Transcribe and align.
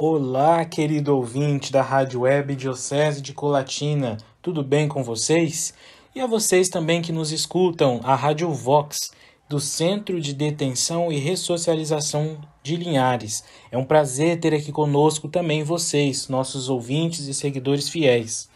Olá, 0.00 0.64
querido 0.64 1.16
ouvinte 1.16 1.72
da 1.72 1.82
Rádio 1.82 2.20
Web 2.20 2.54
Diocese 2.54 3.20
de 3.20 3.34
Colatina, 3.34 4.16
tudo 4.40 4.62
bem 4.62 4.86
com 4.86 5.02
vocês? 5.02 5.74
E 6.14 6.20
a 6.20 6.26
vocês 6.28 6.68
também 6.68 7.02
que 7.02 7.10
nos 7.10 7.32
escutam, 7.32 8.00
a 8.04 8.14
Rádio 8.14 8.48
Vox, 8.52 9.10
do 9.48 9.58
Centro 9.58 10.20
de 10.20 10.32
Detenção 10.32 11.10
e 11.10 11.18
Ressocialização 11.18 12.38
de 12.62 12.76
Linhares. 12.76 13.42
É 13.72 13.76
um 13.76 13.84
prazer 13.84 14.38
ter 14.38 14.54
aqui 14.54 14.70
conosco 14.70 15.26
também 15.26 15.64
vocês, 15.64 16.28
nossos 16.28 16.68
ouvintes 16.68 17.26
e 17.26 17.34
seguidores 17.34 17.88
fiéis. 17.88 18.48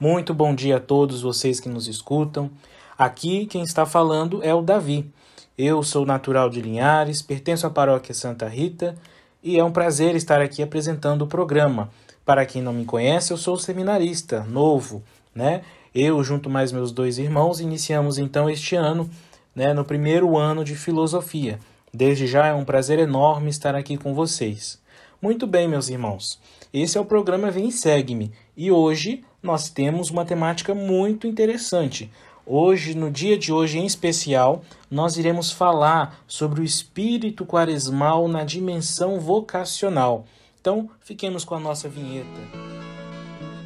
Muito 0.00 0.32
bom 0.32 0.54
dia 0.54 0.78
a 0.78 0.80
todos 0.80 1.20
vocês 1.20 1.60
que 1.60 1.68
nos 1.68 1.86
escutam. 1.86 2.50
Aqui 2.96 3.44
quem 3.44 3.62
está 3.62 3.84
falando 3.84 4.42
é 4.42 4.54
o 4.54 4.62
Davi. 4.62 5.12
Eu 5.58 5.82
sou 5.82 6.06
natural 6.06 6.48
de 6.48 6.62
Linhares, 6.62 7.20
pertenço 7.20 7.66
à 7.66 7.70
paróquia 7.70 8.14
Santa 8.14 8.48
Rita 8.48 8.96
e 9.42 9.58
é 9.58 9.64
um 9.64 9.70
prazer 9.70 10.16
estar 10.16 10.40
aqui 10.40 10.62
apresentando 10.62 11.22
o 11.22 11.26
programa. 11.26 11.90
Para 12.24 12.44
quem 12.44 12.60
não 12.60 12.72
me 12.72 12.84
conhece, 12.84 13.32
eu 13.32 13.36
sou 13.36 13.58
seminarista, 13.58 14.44
novo, 14.44 15.02
né? 15.34 15.62
Eu, 15.94 16.22
junto 16.22 16.50
mais 16.50 16.70
meus 16.72 16.92
dois 16.92 17.18
irmãos, 17.18 17.60
iniciamos 17.60 18.18
então 18.18 18.50
este 18.50 18.76
ano, 18.76 19.08
né, 19.54 19.72
no 19.72 19.84
primeiro 19.84 20.36
ano 20.36 20.62
de 20.62 20.76
filosofia. 20.76 21.58
Desde 21.92 22.26
já 22.26 22.46
é 22.46 22.54
um 22.54 22.64
prazer 22.64 22.98
enorme 22.98 23.48
estar 23.48 23.74
aqui 23.74 23.96
com 23.96 24.14
vocês. 24.14 24.78
Muito 25.20 25.46
bem, 25.46 25.66
meus 25.66 25.88
irmãos. 25.88 26.38
Esse 26.72 26.98
é 26.98 27.00
o 27.00 27.04
programa 27.04 27.50
Vem 27.50 27.68
e 27.68 27.72
Segue-me 27.72 28.30
e 28.56 28.70
hoje 28.70 29.24
nós 29.42 29.70
temos 29.70 30.10
uma 30.10 30.24
temática 30.24 30.74
muito 30.74 31.26
interessante. 31.26 32.10
Hoje, 32.50 32.94
no 32.94 33.10
dia 33.10 33.36
de 33.36 33.52
hoje 33.52 33.78
em 33.78 33.84
especial, 33.84 34.62
nós 34.90 35.18
iremos 35.18 35.52
falar 35.52 36.18
sobre 36.26 36.62
o 36.62 36.64
espírito 36.64 37.44
quaresmal 37.44 38.26
na 38.26 38.42
dimensão 38.42 39.20
vocacional. 39.20 40.24
Então, 40.58 40.88
fiquemos 41.04 41.44
com 41.44 41.54
a 41.54 41.60
nossa 41.60 41.90
vinheta. 41.90 42.40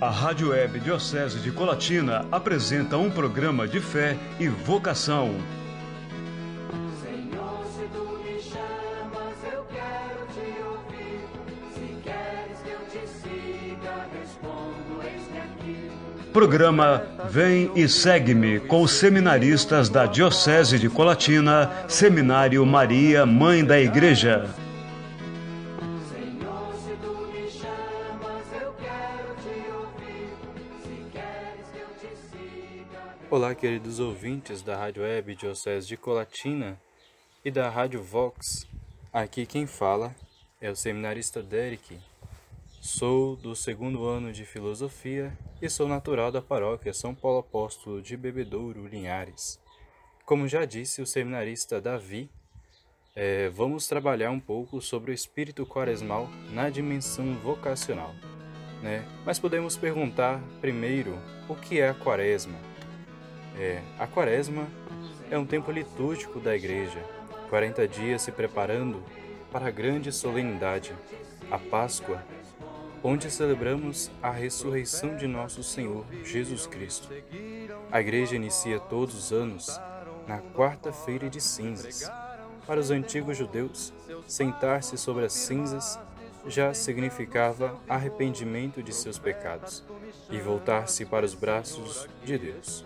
A 0.01 0.11
Rádio 0.11 0.51
Web 0.51 0.81
Diocese 0.81 1.39
de 1.39 1.53
Colatina 1.53 2.27
apresenta 2.33 2.97
um 2.97 3.09
programa 3.09 3.69
de 3.69 3.79
fé 3.79 4.19
e 4.41 4.49
vocação 4.49 5.31
Programa 16.33 17.05
Vem 17.29 17.71
e 17.77 17.87
Segue-me 17.87 18.59
com 18.59 18.81
os 18.81 18.93
seminaristas 18.93 19.91
da 19.91 20.07
Diocese 20.07 20.79
de 20.79 20.89
Colatina, 20.89 21.71
Seminário 21.87 22.65
Maria, 22.65 23.27
Mãe 23.27 23.63
da 23.63 23.79
Igreja. 23.79 24.49
Olá, 33.31 33.55
queridos 33.55 34.01
ouvintes 34.01 34.63
da 34.63 34.75
Rádio 34.75 35.03
Web 35.03 35.35
Diocese 35.35 35.87
de 35.87 35.99
Colatina 35.99 36.81
e 37.45 37.51
da 37.51 37.69
Rádio 37.69 38.03
Vox. 38.03 38.67
Aqui 39.13 39.45
quem 39.45 39.67
fala 39.67 40.15
é 40.63 40.71
o 40.71 40.77
seminarista 40.77 41.43
Derek. 41.43 41.99
Sou 42.85 43.37
do 43.37 43.55
segundo 43.55 44.09
ano 44.09 44.33
de 44.33 44.45
filosofia 44.45 45.39
e 45.63 45.71
sou 45.71 45.87
natural 45.87 46.33
da 46.33 46.43
paróquia 46.43 46.93
São 46.93 47.15
Paulo 47.15 47.39
Apóstolo 47.39 48.03
de 48.03 48.17
Bebedouro, 48.17 48.89
Linhares. 48.89 49.61
Como 50.27 50.49
já 50.49 50.65
disse 50.65 51.01
o 51.01 51.07
seminarista 51.07 51.81
Davi, 51.81 52.29
é, 53.15 53.49
vamos 53.51 53.87
trabalhar 53.87 54.33
um 54.33 54.41
pouco 54.41 54.81
sobre 54.81 55.13
o 55.13 55.15
espírito 55.15 55.65
quaresmal 55.65 56.29
na 56.51 56.69
dimensão 56.71 57.37
vocacional. 57.37 58.13
Né? 58.83 59.07
Mas 59.25 59.39
podemos 59.39 59.77
perguntar 59.77 60.43
primeiro 60.61 61.17
o 61.49 61.55
que 61.55 61.79
é 61.79 61.89
a 61.89 61.95
quaresma. 61.95 62.59
É, 63.57 63.81
a 63.97 64.09
quaresma 64.09 64.67
é 65.31 65.39
um 65.39 65.47
tempo 65.47 65.71
litúrgico 65.71 66.41
da 66.41 66.57
igreja, 66.57 66.99
40 67.49 67.87
dias 67.87 68.23
se 68.23 68.33
preparando 68.33 69.01
para 69.53 69.69
a 69.69 69.71
grande 69.71 70.11
solenidade, 70.11 70.93
a 71.49 71.61
Páscoa, 71.61 72.21
onde 73.05 73.31
celebramos 73.31 74.11
a 74.23 74.31
ressurreição 74.31 75.17
de 75.17 75.27
nosso 75.27 75.63
Senhor 75.63 76.05
Jesus 76.25 76.67
Cristo. 76.67 77.09
A 77.91 78.01
igreja 78.01 78.37
inicia 78.37 78.79
todos 78.79 79.15
os 79.15 79.33
anos 79.33 79.69
na 80.27 80.39
quarta-feira 80.55 81.29
de 81.29 81.41
cinzas. 81.41 82.09
Para 82.67 82.79
os 82.79 82.91
antigos 82.91 83.37
judeus, 83.37 83.93
sentar-se 84.29 84.97
sobre 84.97 85.25
as 85.25 85.33
cinzas 85.33 85.99
já 86.47 86.73
significava 86.73 87.77
arrependimento 87.89 88.83
de 88.83 88.93
seus 88.93 89.19
pecados 89.19 89.85
e 90.31 90.39
voltar-se 90.39 91.05
para 91.05 91.27
os 91.27 91.35
braços 91.35 92.09
de 92.25 92.39
Deus. 92.39 92.85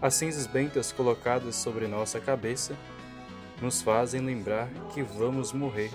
As 0.00 0.14
cinzas 0.14 0.46
bentas 0.46 0.92
colocadas 0.92 1.56
sobre 1.56 1.86
nossa 1.88 2.20
cabeça 2.20 2.76
nos 3.60 3.82
fazem 3.82 4.20
lembrar 4.20 4.68
que 4.92 5.02
vamos 5.02 5.52
morrer 5.52 5.90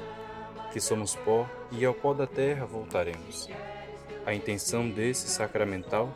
que 0.71 0.79
somos 0.79 1.15
pó 1.15 1.47
e 1.71 1.83
ao 1.85 1.93
pó 1.93 2.13
da 2.13 2.25
terra 2.25 2.65
voltaremos. 2.65 3.49
A 4.25 4.33
intenção 4.33 4.89
desse 4.89 5.27
sacramental 5.27 6.13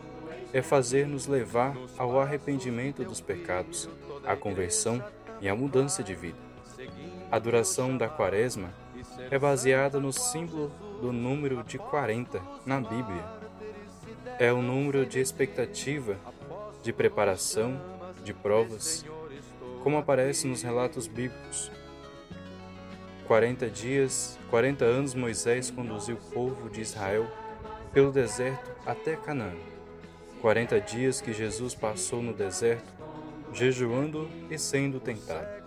é 0.53 0.61
fazer-nos 0.61 1.27
levar 1.27 1.75
ao 1.97 2.19
arrependimento 2.19 3.03
dos 3.03 3.19
pecados, 3.19 3.89
à 4.25 4.35
conversão 4.35 5.03
e 5.41 5.49
à 5.49 5.55
mudança 5.55 6.01
de 6.01 6.15
vida. 6.15 6.37
A 7.29 7.37
duração 7.37 7.97
da 7.97 8.07
Quaresma 8.07 8.73
é 9.29 9.37
baseada 9.37 9.99
no 9.99 10.13
símbolo 10.13 10.69
do 11.01 11.11
número 11.11 11.63
de 11.63 11.77
40 11.77 12.41
na 12.65 12.79
Bíblia. 12.79 13.23
É 14.39 14.53
o 14.53 14.61
número 14.61 15.05
de 15.05 15.19
expectativa, 15.19 16.17
de 16.81 16.93
preparação, 16.93 17.79
de 18.23 18.33
provas, 18.33 19.05
como 19.83 19.97
aparece 19.97 20.47
nos 20.47 20.61
relatos 20.61 21.07
bíblicos 21.07 21.71
40 23.27 23.67
dias, 23.71 24.37
40 24.51 24.85
anos 24.85 25.15
Moisés 25.15 25.71
conduziu 25.71 26.15
o 26.15 26.31
povo 26.31 26.69
de 26.69 26.81
Israel 26.81 27.27
pelo 27.91 28.11
deserto 28.11 28.71
até 28.85 29.15
Canaã. 29.15 29.55
40 30.41 30.79
dias 30.79 31.21
que 31.21 31.33
Jesus 31.33 31.73
passou 31.73 32.21
no 32.21 32.33
deserto, 32.33 32.93
jejuando 33.51 34.29
e 34.49 34.59
sendo 34.59 34.99
tentado. 34.99 35.63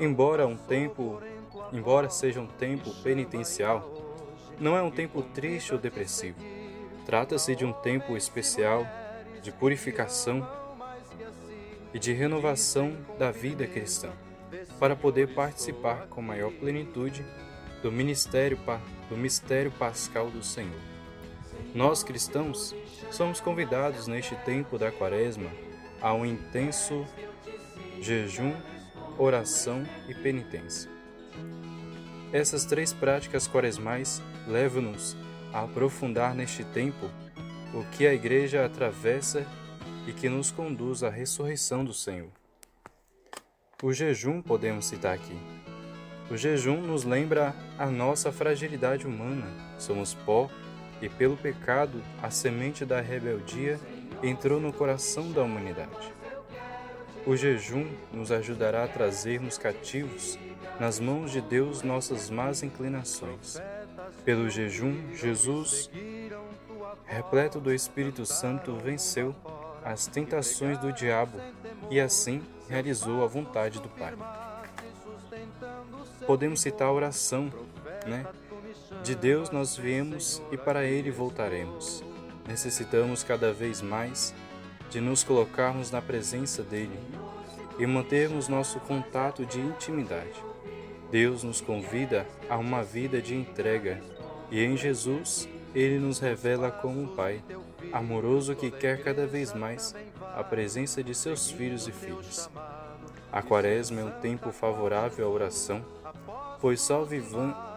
Embora 0.00 0.46
um 0.46 0.56
tempo, 0.56 1.20
embora 1.70 2.08
seja 2.08 2.40
um 2.40 2.46
tempo 2.46 2.90
penitencial, 3.02 3.86
não 4.58 4.74
é 4.74 4.80
um 4.80 4.90
tempo 4.90 5.20
triste 5.20 5.74
ou 5.74 5.78
depressivo. 5.78 6.38
Trata-se 7.04 7.54
de 7.54 7.66
um 7.66 7.72
tempo 7.72 8.16
especial 8.16 8.86
de 9.42 9.52
purificação 9.52 10.48
e 11.92 11.98
de 11.98 12.14
renovação 12.14 12.96
da 13.18 13.30
vida 13.30 13.66
cristã 13.66 14.10
para 14.82 14.96
poder 14.96 15.28
participar 15.32 16.08
com 16.08 16.20
maior 16.20 16.50
plenitude 16.50 17.24
do 17.84 17.92
ministério 17.92 18.58
do 19.08 19.16
mistério 19.16 19.70
pascal 19.70 20.28
do 20.28 20.42
Senhor. 20.42 20.80
Nós 21.72 22.02
cristãos 22.02 22.74
somos 23.08 23.40
convidados 23.40 24.08
neste 24.08 24.34
tempo 24.34 24.76
da 24.76 24.90
Quaresma 24.90 25.48
a 26.00 26.12
um 26.12 26.26
intenso 26.26 27.06
jejum, 28.00 28.52
oração 29.16 29.84
e 30.08 30.14
penitência. 30.16 30.90
Essas 32.32 32.64
três 32.64 32.92
práticas 32.92 33.46
quaresmais 33.46 34.20
levam-nos 34.48 35.16
a 35.52 35.62
aprofundar 35.62 36.34
neste 36.34 36.64
tempo 36.64 37.08
o 37.72 37.84
que 37.92 38.04
a 38.04 38.12
Igreja 38.12 38.66
atravessa 38.66 39.46
e 40.08 40.12
que 40.12 40.28
nos 40.28 40.50
conduz 40.50 41.04
à 41.04 41.08
ressurreição 41.08 41.84
do 41.84 41.94
Senhor. 41.94 42.41
O 43.82 43.92
jejum 43.92 44.40
podemos 44.40 44.86
citar 44.86 45.12
aqui. 45.12 45.36
O 46.30 46.36
jejum 46.36 46.80
nos 46.80 47.02
lembra 47.02 47.52
a 47.76 47.86
nossa 47.86 48.30
fragilidade 48.30 49.08
humana. 49.08 49.44
Somos 49.76 50.14
pó 50.14 50.48
e, 51.00 51.08
pelo 51.08 51.36
pecado, 51.36 52.00
a 52.22 52.30
semente 52.30 52.84
da 52.84 53.00
rebeldia 53.00 53.80
entrou 54.22 54.60
no 54.60 54.72
coração 54.72 55.32
da 55.32 55.42
humanidade. 55.42 56.14
O 57.26 57.36
jejum 57.36 57.84
nos 58.12 58.30
ajudará 58.30 58.84
a 58.84 58.88
trazermos 58.88 59.58
cativos 59.58 60.38
nas 60.78 61.00
mãos 61.00 61.32
de 61.32 61.40
Deus 61.40 61.82
nossas 61.82 62.30
más 62.30 62.62
inclinações. 62.62 63.60
Pelo 64.24 64.48
jejum, 64.48 65.12
Jesus, 65.12 65.90
repleto 67.04 67.58
do 67.58 67.74
Espírito 67.74 68.24
Santo, 68.24 68.76
venceu 68.76 69.34
as 69.84 70.06
tentações 70.06 70.78
do 70.78 70.92
diabo 70.92 71.38
e 71.90 72.00
assim 72.00 72.42
realizou 72.68 73.24
a 73.24 73.26
vontade 73.26 73.80
do 73.80 73.88
Pai. 73.88 74.14
Podemos 76.26 76.60
citar 76.60 76.88
a 76.88 76.92
oração, 76.92 77.52
né? 78.06 78.26
De 79.02 79.14
Deus 79.14 79.50
nós 79.50 79.76
viemos 79.76 80.42
e 80.50 80.56
para 80.56 80.84
Ele 80.84 81.10
voltaremos. 81.10 82.02
Necessitamos 82.46 83.22
cada 83.22 83.52
vez 83.52 83.82
mais 83.82 84.34
de 84.90 85.00
nos 85.00 85.24
colocarmos 85.24 85.90
na 85.90 86.02
presença 86.02 86.62
dEle 86.62 86.98
e 87.78 87.86
mantermos 87.86 88.48
nosso 88.48 88.78
contato 88.80 89.44
de 89.46 89.58
intimidade. 89.60 90.42
Deus 91.10 91.42
nos 91.42 91.60
convida 91.60 92.26
a 92.48 92.56
uma 92.56 92.82
vida 92.82 93.20
de 93.20 93.34
entrega 93.34 94.00
e 94.50 94.62
em 94.62 94.76
Jesus 94.76 95.48
ele 95.74 95.98
nos 95.98 96.18
revela 96.18 96.70
como 96.70 97.08
Pai 97.08 97.42
amoroso 97.92 98.54
que 98.54 98.70
quer 98.70 99.02
cada 99.02 99.26
vez 99.26 99.52
mais 99.52 99.94
a 100.34 100.42
presença 100.42 101.02
de 101.02 101.14
seus 101.14 101.50
filhos 101.50 101.86
e 101.86 101.92
filhas. 101.92 102.48
A 103.30 103.42
Quaresma 103.42 104.00
é 104.00 104.04
um 104.04 104.20
tempo 104.20 104.50
favorável 104.52 105.26
à 105.26 105.30
oração, 105.30 105.84
pois 106.60 106.80
só 106.80 107.06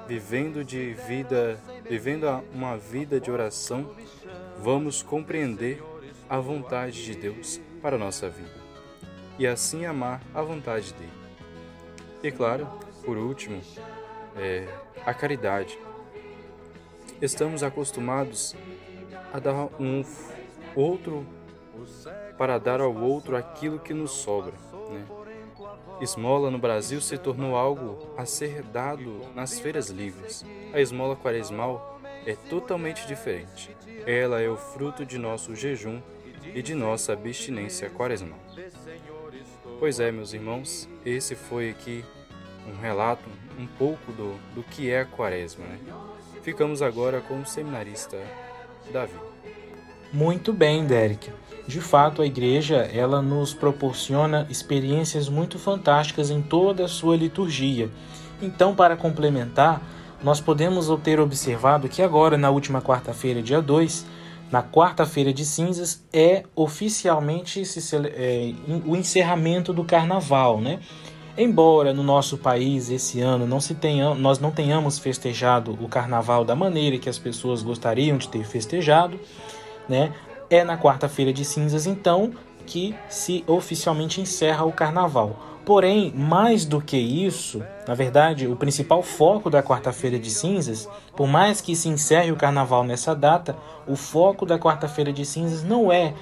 vivendo 0.08 0.64
de 0.64 0.94
vida, 0.94 1.60
vivendo 1.90 2.26
uma 2.54 2.78
vida 2.78 3.20
de 3.20 3.32
oração, 3.32 3.94
vamos 4.60 5.02
compreender 5.02 5.82
a 6.30 6.40
vontade 6.40 7.04
de 7.04 7.16
Deus 7.16 7.60
para 7.82 7.96
a 7.96 8.00
nossa 8.00 8.30
vida 8.30 8.66
e 9.38 9.46
assim 9.46 9.86
amar 9.86 10.22
a 10.34 10.42
vontade 10.42 10.94
dele. 10.94 11.12
E 12.24 12.32
claro, 12.32 12.68
por 13.04 13.18
último, 13.18 13.62
é, 14.38 14.68
a 15.06 15.14
caridade. 15.14 15.78
Estamos 17.22 17.64
acostumados 17.64 18.56
a 19.36 19.40
dar 19.40 19.68
um 19.78 20.02
outro 20.74 21.28
para 22.38 22.58
dar 22.58 22.80
ao 22.80 22.96
outro 22.96 23.36
aquilo 23.36 23.80
que 23.80 23.94
nos 23.94 24.12
sobra. 24.12 24.54
Né? 24.90 25.06
Esmola 26.00 26.50
no 26.50 26.58
Brasil 26.58 27.02
se 27.02 27.18
tornou 27.18 27.58
algo 27.58 28.14
a 28.18 28.26
ser 28.26 28.64
dado 28.64 29.22
nas 29.36 29.60
feiras 29.60 29.90
livres. 29.90 30.46
A 30.74 30.80
esmola 30.80 31.18
quaresmal 31.18 32.00
é 32.26 32.34
totalmente 32.34 33.06
diferente. 33.08 33.76
Ela 34.06 34.40
é 34.40 34.48
o 34.48 34.56
fruto 34.56 35.06
de 35.06 35.18
nosso 35.18 35.54
jejum 35.54 36.02
e 36.54 36.62
de 36.62 36.74
nossa 36.74 37.12
abstinência 37.12 37.90
quaresmal. 37.90 38.40
Pois 39.80 40.00
é, 40.00 40.14
meus 40.14 40.34
irmãos, 40.34 40.88
esse 41.06 41.36
foi 41.36 41.72
aqui 41.72 42.06
um 42.68 42.80
relato 42.80 43.30
um 43.60 43.68
pouco 43.68 44.14
do, 44.14 44.40
do 44.54 44.64
que 44.64 44.90
é 44.90 45.02
a 45.02 45.06
quaresma. 45.06 45.66
Né? 45.66 45.80
Ficamos 46.42 46.82
agora 46.82 47.20
com 47.20 47.42
o 47.42 47.46
seminarista 47.46 48.18
Davi. 48.92 49.14
Muito 50.12 50.54
bem, 50.54 50.86
Derek. 50.86 51.30
De 51.68 51.82
fato, 51.82 52.22
a 52.22 52.26
igreja 52.26 52.78
ela 52.94 53.22
nos 53.22 53.54
proporciona 53.54 54.46
experiências 54.50 55.28
muito 55.28 55.58
fantásticas 55.58 56.30
em 56.30 56.42
toda 56.42 56.86
a 56.86 56.88
sua 56.88 57.18
liturgia. 57.18 57.90
Então, 58.42 58.76
para 58.76 58.96
complementar, 58.96 59.82
nós 60.24 60.40
podemos 60.40 60.88
ter 61.04 61.20
observado 61.20 61.90
que 61.90 62.02
agora, 62.02 62.38
na 62.38 62.50
última 62.50 62.82
quarta-feira, 62.82 63.42
dia 63.42 63.62
2, 63.62 64.06
na 64.52 64.62
quarta-feira 64.62 65.34
de 65.34 65.44
cinzas, 65.44 66.04
é 66.14 66.44
oficialmente 66.56 67.64
é, 68.16 68.54
o 68.86 68.96
encerramento 68.96 69.74
do 69.74 69.84
carnaval, 69.84 70.62
né? 70.62 70.80
Embora 71.38 71.94
no 71.94 72.02
nosso 72.02 72.38
país 72.38 72.90
esse 72.90 73.20
ano 73.20 73.46
não 73.46 73.60
tenha, 73.60 74.16
nós 74.16 74.40
não 74.40 74.52
tenhamos 74.52 74.98
festejado 74.98 75.78
o 75.82 75.90
carnaval 75.90 76.46
da 76.46 76.56
maneira 76.56 76.98
que 76.98 77.10
as 77.10 77.20
pessoas 77.20 77.62
gostariam 77.62 78.18
de 78.18 78.30
ter 78.30 78.46
festejado, 78.46 79.20
né? 79.90 80.14
É 80.50 80.64
na 80.64 80.78
quarta-feira 80.78 81.34
de 81.34 81.44
cinzas 81.44 81.86
então 81.86 82.32
que 82.66 82.96
se 83.10 83.44
oficialmente 83.48 84.22
encerra 84.22 84.64
o 84.64 84.72
carnaval. 84.72 85.36
Porém, 85.66 86.14
mais 86.16 86.64
do 86.64 86.80
que 86.80 86.96
isso, 86.96 87.62
na 87.88 87.96
verdade, 87.96 88.48
o 88.48 88.56
principal 88.56 89.02
foco 89.02 89.50
da 89.50 89.64
quarta-feira 89.64 90.18
de 90.18 90.30
cinzas, 90.30 90.88
por 91.18 91.28
mais 91.28 91.60
que 91.60 91.76
se 91.76 91.90
encerre 91.90 92.32
o 92.32 92.36
carnaval 92.36 92.84
nessa 92.84 93.16
data, 93.16 93.58
o 93.88 93.96
foco 93.96 94.46
da 94.46 94.60
quarta-feira 94.60 95.12
de 95.12 95.26
cinzas 95.26 95.64
não 95.64 95.92
é 95.92 96.14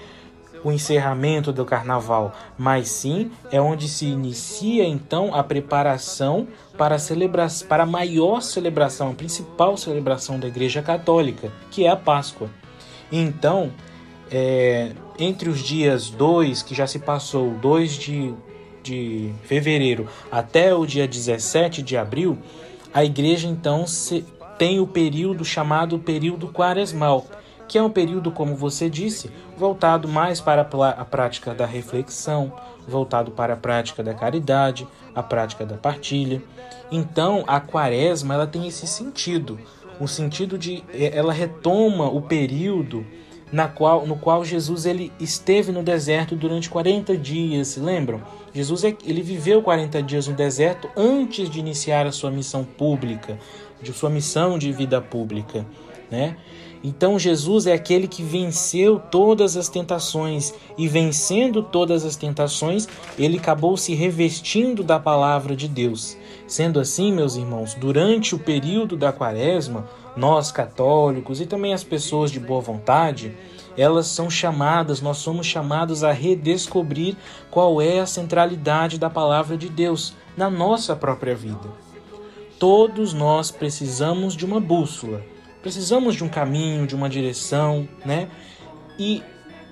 o 0.64 0.72
encerramento 0.72 1.52
do 1.52 1.66
carnaval, 1.66 2.34
mas 2.58 2.88
sim 2.88 3.32
é 3.52 3.60
onde 3.60 3.88
se 3.88 4.06
inicia 4.06 4.86
então 4.86 5.36
a 5.36 5.44
preparação 5.44 6.48
para 6.78 6.96
a, 6.96 7.00
celebra 7.00 7.48
para 7.68 7.84
a 7.84 7.86
maior 7.86 8.42
celebração, 8.42 9.12
a 9.12 9.14
principal 9.14 9.76
celebração 9.78 10.40
da 10.40 10.48
Igreja 10.48 10.82
Católica, 10.82 11.52
que 11.70 11.86
é 11.86 11.90
a 11.90 11.96
Páscoa. 11.96 12.50
Então, 13.12 13.72
é, 14.32 14.92
entre 15.20 15.50
os 15.50 15.60
dias 15.60 16.10
2, 16.10 16.64
que 16.64 16.74
já 16.74 16.88
se 16.88 17.00
passou, 17.00 17.52
2 17.52 17.94
de, 17.94 18.34
de 18.82 19.34
fevereiro, 19.44 20.08
até 20.32 20.74
o 20.74 20.86
dia 20.86 21.08
17 21.08 21.82
de 21.84 21.96
abril, 21.96 22.38
a 22.94 23.04
igreja 23.04 23.48
então 23.48 23.86
se, 23.86 24.26
tem 24.58 24.80
o 24.80 24.88
período 24.88 25.44
chamado 25.44 26.00
período 26.00 26.48
quaresmal, 26.48 27.26
que 27.74 27.78
é 27.80 27.82
um 27.82 27.90
período, 27.90 28.30
como 28.30 28.56
você 28.56 28.88
disse, 28.88 29.32
voltado 29.58 30.08
mais 30.08 30.40
para 30.40 30.62
a 30.62 31.06
prática 31.06 31.56
da 31.56 31.66
reflexão, 31.66 32.54
voltado 32.88 33.32
para 33.32 33.56
a 33.56 33.58
prática 33.58 34.04
da 34.04 34.14
caridade, 34.14 34.88
a 35.16 35.24
prática 35.24 35.66
da 35.66 35.76
partilha. 35.76 36.40
Então, 36.92 37.44
a 37.48 37.60
quaresma 37.60 38.36
ela 38.36 38.46
tem 38.46 38.68
esse 38.68 38.86
sentido, 38.86 39.60
o 40.00 40.08
sentido 40.08 40.56
de 40.56 40.84
é, 40.94 41.18
ela 41.18 41.34
retoma 41.34 42.06
o 42.12 42.22
período 42.22 43.04
na 43.52 43.68
qual, 43.68 44.06
no 44.06 44.18
qual 44.18 44.46
Jesus 44.46 44.86
ele 44.86 45.12
esteve 45.20 45.72
no 45.72 45.82
deserto 45.82 46.36
durante 46.36 46.70
40 46.70 47.18
dias, 47.18 47.70
se 47.70 47.80
lembram? 47.80 48.22
Jesus 48.54 48.84
é, 48.84 48.96
ele 49.04 49.24
viveu 49.24 49.64
40 49.64 50.04
dias 50.04 50.28
no 50.28 50.36
deserto 50.36 50.88
antes 50.96 51.50
de 51.50 51.60
iniciar 51.60 52.06
a 52.06 52.12
sua 52.12 52.30
missão 52.30 52.64
pública, 52.64 53.40
de 53.82 53.92
sua 53.94 54.12
missão 54.12 54.60
de 54.60 54.72
vida 54.72 55.02
pública, 55.02 55.66
né? 56.12 56.38
Então 56.84 57.18
Jesus 57.18 57.66
é 57.66 57.72
aquele 57.72 58.10
que 58.10 58.22
venceu 58.22 59.00
todas 59.00 59.56
as 59.56 59.70
tentações 59.70 60.54
e 60.78 60.86
vencendo 60.86 61.64
todas 61.64 62.04
as 62.04 62.18
tentações, 62.18 62.90
ele 63.18 63.38
acabou 63.38 63.78
se 63.78 63.94
revestindo 63.94 64.84
da 64.84 65.00
palavra 65.00 65.56
de 65.56 65.70
Deus. 65.70 66.18
Sendo 66.46 66.82
assim, 66.82 67.14
meus 67.14 67.38
irmãos, 67.38 67.74
durante 67.74 68.36
o 68.36 68.40
período 68.40 68.98
da 68.98 69.14
Quaresma, 69.14 69.88
nós 70.18 70.52
católicos 70.52 71.40
e 71.40 71.46
também 71.46 71.74
as 71.74 71.86
pessoas 71.86 72.30
de 72.30 72.40
boa 72.40 72.60
vontade, 72.60 73.34
elas 73.78 74.08
são 74.08 74.30
chamadas, 74.30 75.02
nós 75.02 75.18
somos 75.18 75.48
chamados 75.48 76.04
a 76.04 76.12
redescobrir 76.12 77.16
qual 77.50 77.82
é 77.82 78.02
a 78.02 78.06
centralidade 78.06 79.00
da 79.00 79.10
palavra 79.10 79.56
de 79.56 79.70
Deus 79.70 80.14
na 80.36 80.50
nossa 80.50 80.98
própria 80.98 81.34
vida. 81.34 81.72
Todos 82.60 83.14
nós 83.14 83.50
precisamos 83.52 84.36
de 84.36 84.46
uma 84.46 84.60
bússola 84.60 85.33
Precisamos 85.64 86.16
de 86.16 86.24
um 86.24 86.30
caminho, 86.30 86.86
de 86.86 86.94
uma 86.94 87.10
direção, 87.10 87.88
né? 88.06 88.28
E 89.00 89.24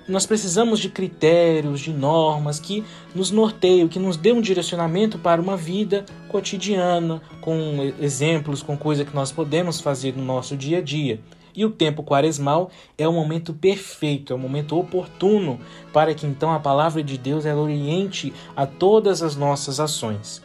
nós 0.08 0.26
precisamos 0.26 0.80
de 0.80 0.88
critérios, 0.88 1.80
de 1.80 1.92
normas 1.92 2.58
que 2.58 2.82
nos 3.14 3.30
norteiam, 3.30 3.86
que 3.86 3.98
nos 3.98 4.16
dê 4.16 4.32
um 4.32 4.40
direcionamento 4.40 5.18
para 5.18 5.40
uma 5.40 5.56
vida 5.56 6.04
cotidiana, 6.28 7.22
com 7.40 7.92
exemplos, 8.00 8.62
com 8.62 8.76
coisas 8.76 9.06
que 9.06 9.14
nós 9.14 9.30
podemos 9.30 9.80
fazer 9.80 10.16
no 10.16 10.24
nosso 10.24 10.56
dia 10.56 10.78
a 10.78 10.80
dia. 10.80 11.20
E 11.54 11.64
o 11.64 11.70
tempo 11.70 12.02
quaresmal 12.02 12.70
é 12.96 13.06
o 13.06 13.12
momento 13.12 13.52
perfeito, 13.52 14.32
é 14.32 14.36
o 14.36 14.38
momento 14.38 14.78
oportuno 14.78 15.60
para 15.92 16.14
que 16.14 16.26
então 16.26 16.50
a 16.50 16.58
palavra 16.58 17.02
de 17.02 17.18
Deus 17.18 17.44
ela 17.44 17.60
oriente 17.60 18.32
a 18.56 18.64
todas 18.64 19.22
as 19.22 19.36
nossas 19.36 19.78
ações. 19.78 20.42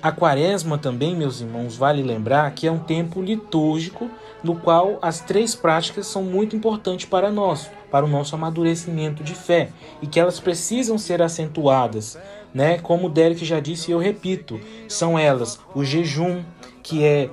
A 0.00 0.12
quaresma 0.12 0.78
também, 0.78 1.16
meus 1.16 1.40
irmãos, 1.40 1.76
vale 1.76 2.02
lembrar 2.02 2.52
que 2.52 2.68
é 2.68 2.72
um 2.72 2.78
tempo 2.78 3.20
litúrgico 3.20 4.08
no 4.42 4.56
qual 4.56 4.98
as 5.02 5.20
três 5.20 5.54
práticas 5.54 6.06
são 6.06 6.22
muito 6.22 6.54
importantes 6.54 7.06
para 7.06 7.30
nós, 7.30 7.70
para 7.90 8.04
o 8.04 8.08
nosso 8.08 8.34
amadurecimento 8.34 9.22
de 9.22 9.34
fé, 9.34 9.70
e 10.00 10.06
que 10.06 10.20
elas 10.20 10.38
precisam 10.38 10.96
ser 10.98 11.20
acentuadas, 11.22 12.18
né? 12.54 12.78
Como 12.78 13.06
o 13.06 13.10
Derek 13.10 13.44
já 13.44 13.60
disse 13.60 13.90
e 13.90 13.92
eu 13.92 13.98
repito, 13.98 14.60
são 14.88 15.18
elas 15.18 15.60
o 15.74 15.84
jejum, 15.84 16.42
que 16.82 17.04
é, 17.04 17.30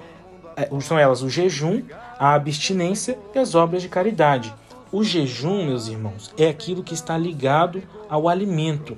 é 0.56 0.70
são 0.82 0.98
elas 0.98 1.22
o 1.22 1.30
jejum, 1.30 1.84
a 2.18 2.34
abstinência 2.34 3.18
e 3.34 3.40
as 3.40 3.56
obras 3.56 3.82
de 3.82 3.90
caridade. 3.90 4.54
O 4.92 5.04
jejum, 5.04 5.66
meus 5.66 5.88
irmãos, 5.88 6.34
é 6.38 6.48
aquilo 6.48 6.84
que 6.84 6.94
está 6.94 7.18
ligado 7.18 7.84
ao 8.10 8.30
alimento, 8.30 8.98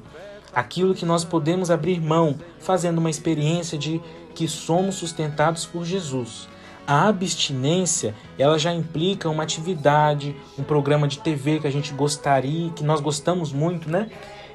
aquilo 0.54 0.94
que 0.94 1.06
nós 1.06 1.24
podemos 1.24 1.72
abrir 1.72 2.00
mão, 2.00 2.36
fazendo 2.60 3.00
uma 3.00 3.10
experiência 3.10 3.78
de 3.78 4.02
que 4.36 4.48
somos 4.48 4.96
sustentados 4.96 5.66
por 5.66 5.84
Jesus. 5.84 6.48
A 6.88 7.10
abstinência, 7.10 8.16
ela 8.40 8.58
já 8.58 8.74
implica 8.74 9.30
uma 9.30 9.44
atividade, 9.44 10.34
um 10.58 10.64
programa 10.64 11.06
de 11.06 11.20
TV 11.20 11.60
que 11.60 11.68
a 11.68 11.72
gente 11.72 11.94
gostaria, 11.94 12.70
que 12.72 12.82
nós 12.82 13.02
gostamos 13.02 13.52
muito, 13.52 13.90
né? 13.90 14.10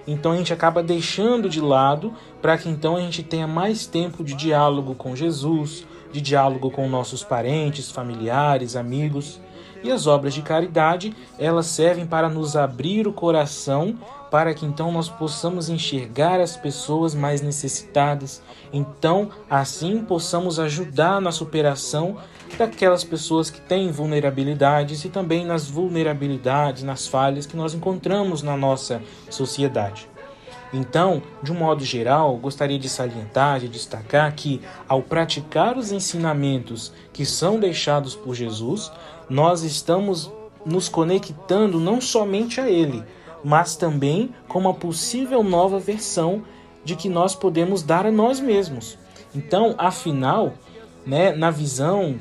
Então 0.07 0.33
a 0.33 0.37
gente 0.37 0.53
acaba 0.53 0.83
deixando 0.83 1.47
de 1.47 1.61
lado 1.61 2.15
para 2.41 2.57
que 2.57 2.71
então 2.71 2.97
a 2.97 3.01
gente 3.01 3.23
tenha 3.23 3.47
mais 3.47 3.87
tempo 3.87 4.25
de 4.25 4.35
diálogo 4.35 4.95
com 4.95 5.15
Jesus, 5.15 5.87
de 6.11 6.23
diálogo 6.23 6.71
com 6.71 6.89
nossos 6.89 7.23
parentes, 7.23 7.91
familiares, 7.91 8.77
amigos. 8.77 9.39
E 9.83 9.91
as 9.91 10.07
obras 10.07 10.35
de 10.35 10.43
caridade, 10.43 11.15
elas 11.39 11.67
servem 11.67 12.07
para 12.07 12.29
nos 12.29 12.57
abrir 12.57 13.07
o 13.07 13.13
coração, 13.13 13.99
para 14.31 14.55
que 14.55 14.65
então 14.65 14.91
nós 14.91 15.09
possamos 15.09 15.69
enxergar 15.69 16.41
as 16.41 16.57
pessoas 16.57 17.15
mais 17.15 17.43
necessitadas. 17.43 18.43
Então, 18.73 19.31
assim 19.51 20.05
possamos 20.05 20.59
ajudar 20.59 21.21
na 21.21 21.33
superação 21.33 22.17
daquelas 22.57 23.03
pessoas 23.03 23.51
que 23.51 23.61
têm 23.61 23.91
vulnerabilidades 23.91 25.05
e 25.05 25.09
também 25.09 25.45
nas 25.45 25.69
vulnerabilidades, 25.69 26.83
nas 26.83 27.07
falhas 27.07 27.47
que 27.47 27.57
nós 27.57 27.75
encontramos 27.75 28.43
na 28.43 28.57
nossa 28.57 29.03
sociedade. 29.29 30.09
Então, 30.73 31.23
de 31.43 31.53
um 31.53 31.55
modo 31.55 31.85
geral, 31.85 32.35
gostaria 32.39 32.79
de 32.79 32.89
salientar, 32.89 33.61
de 33.61 33.69
destacar 33.69 34.35
que, 34.35 34.63
ao 34.89 35.03
praticar 35.03 35.77
os 35.77 35.93
ensinamentos 35.93 36.93
que 37.13 37.27
são 37.27 37.61
deixados 37.61 38.17
por 38.17 38.35
Jesus, 38.35 38.91
nós 39.33 39.63
estamos 39.63 40.31
nos 40.65 40.89
conectando 40.91 41.81
não 41.81 42.01
somente 42.01 42.61
a 42.61 42.71
Ele, 42.71 43.03
mas 43.43 43.77
também 43.77 44.35
com 44.47 44.59
uma 44.59 44.75
possível 44.75 45.43
nova 45.43 45.79
versão 45.79 46.43
de 46.85 46.95
que 46.95 47.09
nós 47.09 47.35
podemos 47.35 47.83
dar 47.83 48.07
a 48.07 48.13
nós 48.13 48.39
mesmos. 48.39 48.99
Então, 49.35 49.75
afinal, 49.79 50.53
né, 51.07 51.33
na 51.33 51.51
visão 51.51 52.19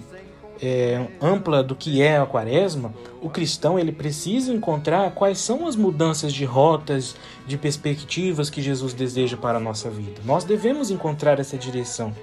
é, 0.62 1.06
ampla 1.22 1.62
do 1.62 1.76
que 1.76 2.02
é 2.02 2.18
a 2.18 2.26
quaresma, 2.26 2.94
o 3.22 3.30
cristão 3.30 3.78
ele 3.78 3.92
precisa 3.92 4.54
encontrar 4.54 5.12
quais 5.12 5.40
são 5.40 5.68
as 5.68 5.76
mudanças 5.76 6.32
de 6.32 6.46
rotas, 6.46 7.16
de 7.46 7.58
perspectivas 7.58 8.50
que 8.50 8.62
Jesus 8.62 8.94
deseja 8.94 9.36
para 9.36 9.58
a 9.58 9.62
nossa 9.62 9.90
vida. 9.90 10.22
Nós 10.24 10.46
devemos 10.46 10.90
encontrar 10.90 11.40
essa 11.40 11.58
direção. 11.58 12.16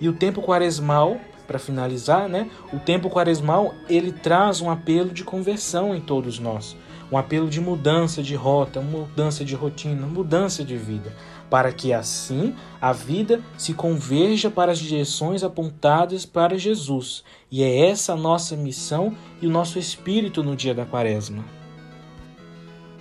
E 0.00 0.08
o 0.08 0.14
tempo 0.14 0.40
quaresmal, 0.40 1.18
para 1.48 1.58
finalizar, 1.58 2.28
né, 2.28 2.48
o 2.72 2.78
tempo 2.78 3.10
quaresmal 3.10 3.74
ele 3.88 4.12
traz 4.12 4.60
um 4.60 4.70
apelo 4.70 5.10
de 5.10 5.24
conversão 5.24 5.94
em 5.94 6.00
todos 6.00 6.38
nós, 6.38 6.76
um 7.10 7.18
apelo 7.18 7.48
de 7.48 7.60
mudança 7.60 8.22
de 8.22 8.36
rota, 8.36 8.80
mudança 8.80 9.44
de 9.44 9.56
rotina, 9.56 10.06
mudança 10.06 10.62
de 10.62 10.76
vida 10.76 11.12
para 11.50 11.72
que 11.72 11.92
assim 11.92 12.54
a 12.80 12.92
vida 12.92 13.40
se 13.56 13.74
converja 13.74 14.50
para 14.50 14.72
as 14.72 14.78
direções 14.78 15.42
apontadas 15.42 16.26
para 16.26 16.58
Jesus. 16.58 17.24
E 17.50 17.62
é 17.62 17.88
essa 17.88 18.12
a 18.12 18.16
nossa 18.16 18.56
missão 18.56 19.16
e 19.40 19.46
o 19.46 19.50
nosso 19.50 19.78
espírito 19.78 20.42
no 20.42 20.54
dia 20.54 20.74
da 20.74 20.84
Quaresma. 20.84 21.44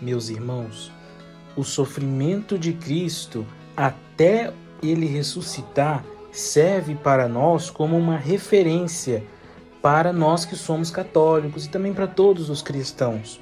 Meus 0.01 0.29
irmãos, 0.29 0.91
o 1.55 1.63
sofrimento 1.63 2.57
de 2.57 2.73
Cristo 2.73 3.45
até 3.75 4.53
ele 4.81 5.07
ressuscitar 5.07 6.05
serve 6.38 6.96
para 6.96 7.27
nós 7.27 7.70
como 7.70 7.98
uma 7.98 8.17
referência 8.17 9.24
para 9.82 10.13
nós 10.13 10.46
que 10.46 10.56
somos 10.56 10.91
católicos 10.91 11.65
e 11.65 11.70
também 11.70 11.94
para 11.94 12.08
todos 12.08 12.50
os 12.50 12.62
cristãos. 12.62 13.41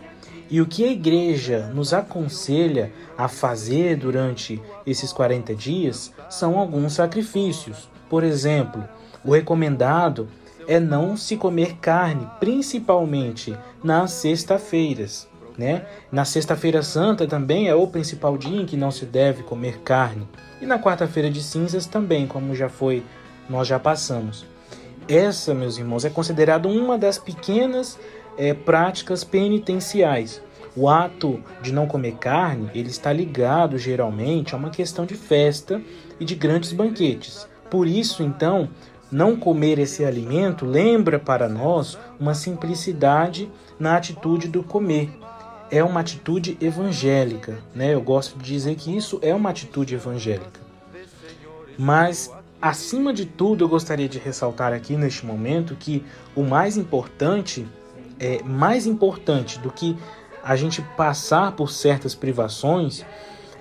E 0.49 0.61
o 0.61 0.65
que 0.65 0.85
a 0.85 0.91
igreja 0.91 1.71
nos 1.73 1.93
aconselha 1.93 2.91
a 3.17 3.27
fazer 3.27 3.97
durante 3.97 4.61
esses 4.85 5.11
40 5.11 5.55
dias 5.55 6.13
são 6.29 6.57
alguns 6.57 6.93
sacrifícios. 6.93 7.89
Por 8.09 8.23
exemplo, 8.23 8.87
o 9.23 9.33
recomendado 9.33 10.29
é 10.67 10.79
não 10.79 11.17
se 11.17 11.35
comer 11.35 11.77
carne, 11.77 12.29
principalmente 12.39 13.57
nas 13.83 14.11
sexta-feiras. 14.11 15.27
Né? 15.57 15.85
Na 16.11 16.25
sexta-feira 16.25 16.83
santa 16.83 17.25
também 17.25 17.69
é 17.69 17.75
o 17.75 17.87
principal 17.87 18.37
dia 18.37 18.61
em 18.61 18.65
que 18.65 18.75
não 18.75 18.91
se 18.91 19.05
deve 19.05 19.43
comer 19.43 19.79
carne. 19.79 20.27
E 20.61 20.65
na 20.65 20.77
quarta-feira 20.77 21.29
de 21.29 21.41
cinzas 21.41 21.85
também, 21.85 22.27
como 22.27 22.53
já 22.53 22.67
foi, 22.67 23.03
nós 23.49 23.67
já 23.67 23.79
passamos. 23.79 24.45
Essa, 25.07 25.53
meus 25.53 25.77
irmãos, 25.77 26.03
é 26.03 26.09
considerada 26.09 26.67
uma 26.67 26.97
das 26.97 27.17
pequenas 27.17 27.97
é, 28.37 28.53
práticas 28.53 29.23
penitenciais. 29.23 30.41
O 30.75 30.89
ato 30.89 31.41
de 31.61 31.71
não 31.71 31.87
comer 31.87 32.15
carne, 32.15 32.69
ele 32.75 32.89
está 32.89 33.13
ligado 33.13 33.77
geralmente 33.77 34.53
a 34.53 34.57
uma 34.57 34.69
questão 34.69 35.05
de 35.05 35.15
festa 35.15 35.81
e 36.19 36.25
de 36.25 36.35
grandes 36.35 36.73
banquetes. 36.73 37.47
Por 37.69 37.87
isso, 37.87 38.21
então, 38.23 38.67
não 39.11 39.37
comer 39.37 39.79
esse 39.79 40.03
alimento 40.03 40.65
lembra 40.65 41.17
para 41.17 41.47
nós 41.47 41.97
uma 42.19 42.33
simplicidade 42.33 43.49
na 43.79 43.95
atitude 43.95 44.47
do 44.47 44.63
comer. 44.63 45.09
É 45.69 45.83
uma 45.83 45.99
atitude 45.99 46.57
evangélica, 46.61 47.57
né? 47.73 47.93
Eu 47.93 48.01
gosto 48.01 48.37
de 48.37 48.45
dizer 48.45 48.75
que 48.75 48.95
isso 48.95 49.19
é 49.21 49.33
uma 49.33 49.49
atitude 49.49 49.95
evangélica. 49.95 50.59
Mas 51.77 52.31
acima 52.61 53.13
de 53.13 53.25
tudo, 53.25 53.63
eu 53.63 53.69
gostaria 53.69 54.07
de 54.07 54.19
ressaltar 54.19 54.73
aqui 54.73 54.95
neste 54.95 55.25
momento 55.25 55.75
que 55.75 56.03
o 56.35 56.43
mais 56.43 56.77
importante 56.77 57.65
é 58.19 58.41
mais 58.43 58.85
importante 58.85 59.59
do 59.59 59.71
que 59.71 59.97
a 60.43 60.55
gente 60.55 60.81
passar 60.95 61.51
por 61.53 61.71
certas 61.71 62.15
privações 62.15 63.03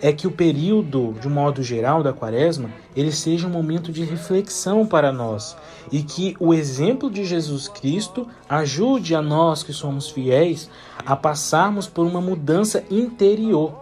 é 0.04 0.12
que 0.12 0.26
o 0.26 0.30
período, 0.30 1.14
de 1.18 1.26
um 1.26 1.30
modo 1.30 1.62
geral, 1.62 2.02
da 2.02 2.12
quaresma, 2.12 2.68
ele 2.94 3.10
seja 3.10 3.46
um 3.46 3.50
momento 3.50 3.90
de 3.90 4.04
reflexão 4.04 4.86
para 4.86 5.10
nós 5.10 5.56
e 5.90 6.02
que 6.02 6.36
o 6.38 6.52
exemplo 6.52 7.10
de 7.10 7.24
Jesus 7.24 7.68
Cristo 7.68 8.28
ajude 8.46 9.14
a 9.14 9.22
nós 9.22 9.62
que 9.62 9.72
somos 9.72 10.10
fiéis 10.10 10.68
a 11.06 11.16
passarmos 11.16 11.86
por 11.86 12.04
uma 12.04 12.20
mudança 12.20 12.84
interior. 12.90 13.72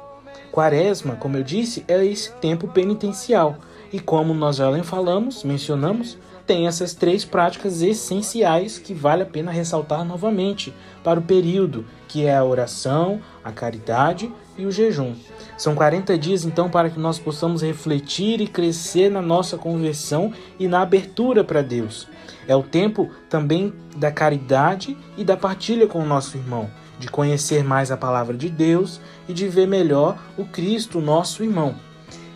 Quaresma, 0.53 1.17
como 1.17 1.39
eu 1.39 1.43
disse, 1.43 1.85
é 1.89 2.07
esse 2.07 2.31
tempo 2.35 2.69
penitencial 2.69 3.57
e 3.93 3.99
como 3.99 4.33
nós 4.33 4.55
já 4.55 4.85
falamos, 4.85 5.43
mencionamos, 5.43 6.17
tem 6.47 6.69
essas 6.69 6.95
três 6.95 7.25
práticas 7.25 7.83
essenciais 7.83 8.79
que 8.79 8.95
vale 8.95 9.25
a 9.25 9.27
pena 9.27 9.51
ressaltar 9.51 10.05
novamente 10.05 10.73
para 11.03 11.19
o 11.19 11.23
período, 11.25 11.85
que 12.07 12.27
é 12.27 12.37
a 12.37 12.45
oração, 12.45 13.21
a 13.43 13.51
caridade 13.51 14.31
e 14.57 14.67
o 14.67 14.73
jejum. 14.73 15.15
São 15.57 15.75
40 15.75 16.17
dias 16.19 16.45
então 16.45 16.69
para 16.69 16.91
que 16.91 16.99
nós 16.99 17.19
possamos 17.19 17.63
refletir 17.63 18.41
e 18.41 18.47
crescer 18.47 19.11
na 19.11 19.23
nossa 19.23 19.57
conversão 19.57 20.33
e 20.59 20.67
na 20.67 20.83
abertura 20.83 21.45
para 21.45 21.63
Deus. 21.63 22.09
É 22.47 22.57
o 22.57 22.63
tempo 22.63 23.11
também 23.29 23.73
da 23.97 24.11
caridade 24.11 24.97
e 25.17 25.25
da 25.25 25.37
partilha 25.37 25.87
com 25.87 26.01
o 26.01 26.07
nosso 26.07 26.37
irmão, 26.37 26.69
de 26.99 27.09
conhecer 27.09 27.63
mais 27.63 27.91
a 27.91 27.97
palavra 27.97 28.37
de 28.37 28.49
Deus 28.49 29.01
e 29.29 29.33
de 29.33 29.49
ver 29.49 29.69
melhor 29.69 30.19
o 30.37 30.45
Cristo, 30.45 31.01
nosso 31.01 31.43
irmão. 31.43 31.77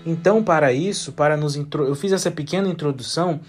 Então, 0.05 0.43
para 0.43 0.73
isso, 0.73 1.13
para 1.13 1.37
nos 1.37 1.57
eu 1.57 1.95
fiz 1.97 2.13
essa 2.13 2.31
pequena 2.31 2.69
introdução 2.69 3.41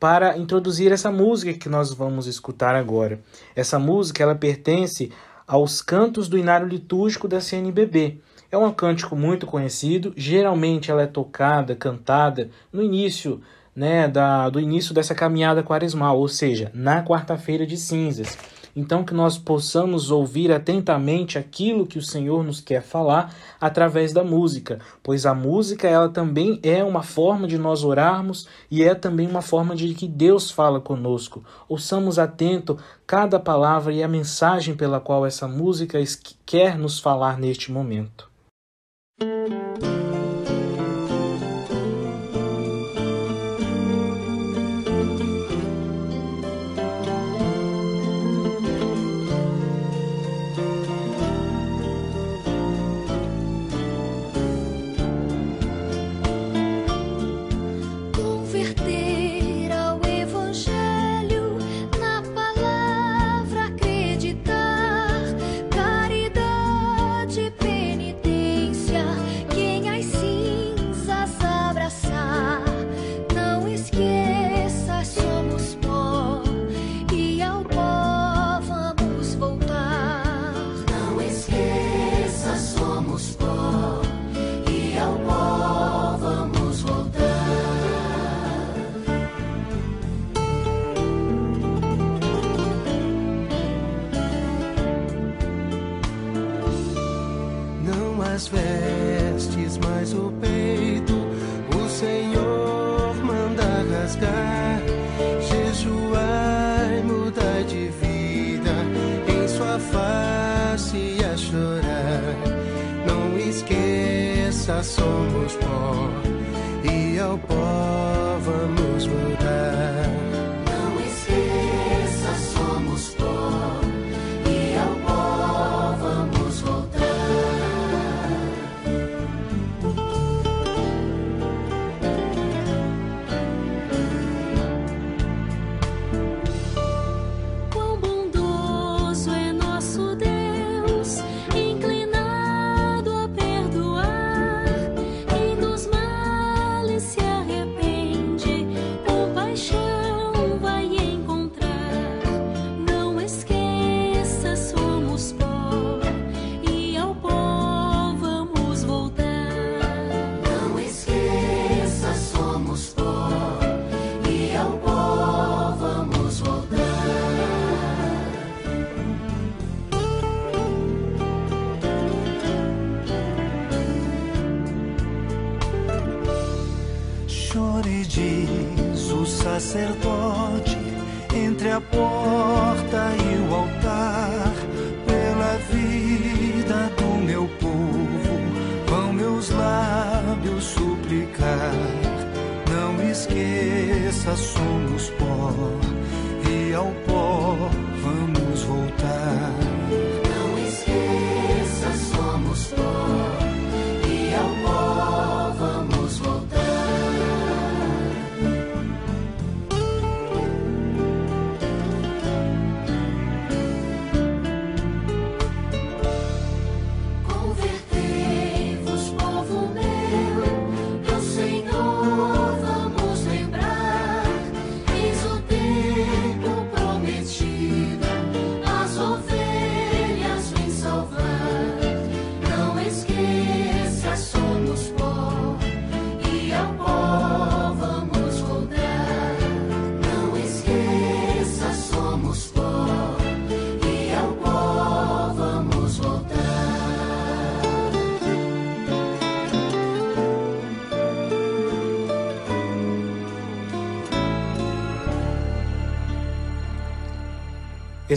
para 0.00 0.36
introduzir 0.36 0.92
essa 0.92 1.10
música 1.10 1.52
que 1.52 1.68
nós 1.68 1.92
vamos 1.92 2.26
escutar 2.26 2.74
agora. 2.74 3.20
Essa 3.54 3.78
música 3.78 4.22
ela 4.22 4.34
pertence 4.34 5.10
aos 5.46 5.80
cantos 5.80 6.28
do 6.28 6.36
inário 6.36 6.66
litúrgico 6.66 7.28
da 7.28 7.40
CNBB. 7.40 8.20
É 8.50 8.56
um 8.56 8.72
cântico 8.72 9.14
muito 9.14 9.46
conhecido, 9.46 10.12
geralmente 10.16 10.90
ela 10.90 11.02
é 11.02 11.06
tocada, 11.06 11.74
cantada 11.74 12.50
no 12.72 12.82
início, 12.82 13.40
né, 13.74 14.08
da, 14.08 14.48
do 14.48 14.58
início 14.58 14.94
dessa 14.94 15.14
caminhada 15.14 15.62
quaresmal, 15.62 16.18
ou 16.18 16.28
seja, 16.28 16.70
na 16.74 17.02
quarta-feira 17.02 17.66
de 17.66 17.76
cinzas. 17.76 18.36
Então, 18.76 19.02
que 19.02 19.14
nós 19.14 19.38
possamos 19.38 20.10
ouvir 20.10 20.52
atentamente 20.52 21.38
aquilo 21.38 21.86
que 21.86 21.98
o 21.98 22.02
Senhor 22.02 22.44
nos 22.44 22.60
quer 22.60 22.82
falar 22.82 23.34
através 23.58 24.12
da 24.12 24.22
música, 24.22 24.78
pois 25.02 25.24
a 25.24 25.34
música 25.34 25.88
ela 25.88 26.10
também 26.10 26.60
é 26.62 26.84
uma 26.84 27.02
forma 27.02 27.48
de 27.48 27.56
nós 27.56 27.82
orarmos 27.82 28.46
e 28.70 28.84
é 28.84 28.94
também 28.94 29.26
uma 29.26 29.40
forma 29.40 29.74
de 29.74 29.94
que 29.94 30.06
Deus 30.06 30.50
fala 30.50 30.78
conosco. 30.78 31.42
Ouçamos 31.66 32.18
atento 32.18 32.76
cada 33.06 33.40
palavra 33.40 33.94
e 33.94 34.02
a 34.02 34.08
mensagem 34.08 34.76
pela 34.76 35.00
qual 35.00 35.24
essa 35.24 35.48
música 35.48 35.98
quer 36.44 36.76
nos 36.76 37.00
falar 37.00 37.38
neste 37.38 37.72
momento. 37.72 38.30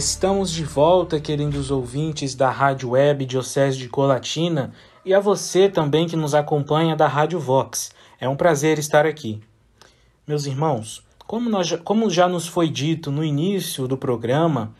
Estamos 0.00 0.50
de 0.50 0.64
volta, 0.64 1.20
queridos 1.20 1.70
ouvintes 1.70 2.34
da 2.34 2.50
Rádio 2.50 2.92
Web 2.92 3.26
Diocese 3.26 3.76
de 3.76 3.86
Colatina 3.86 4.72
e 5.04 5.12
a 5.12 5.20
você 5.20 5.68
também 5.68 6.08
que 6.08 6.16
nos 6.16 6.34
acompanha 6.34 6.96
da 6.96 7.06
Rádio 7.06 7.38
Vox. 7.38 7.90
É 8.18 8.26
um 8.26 8.34
prazer 8.34 8.78
estar 8.78 9.04
aqui. 9.04 9.42
Meus 10.26 10.46
irmãos, 10.46 11.04
como, 11.26 11.50
nós, 11.50 11.70
como 11.84 12.08
já 12.08 12.26
nos 12.26 12.46
foi 12.46 12.70
dito 12.70 13.10
no 13.10 13.22
início 13.22 13.86
do 13.86 13.94
programa, 13.94 14.72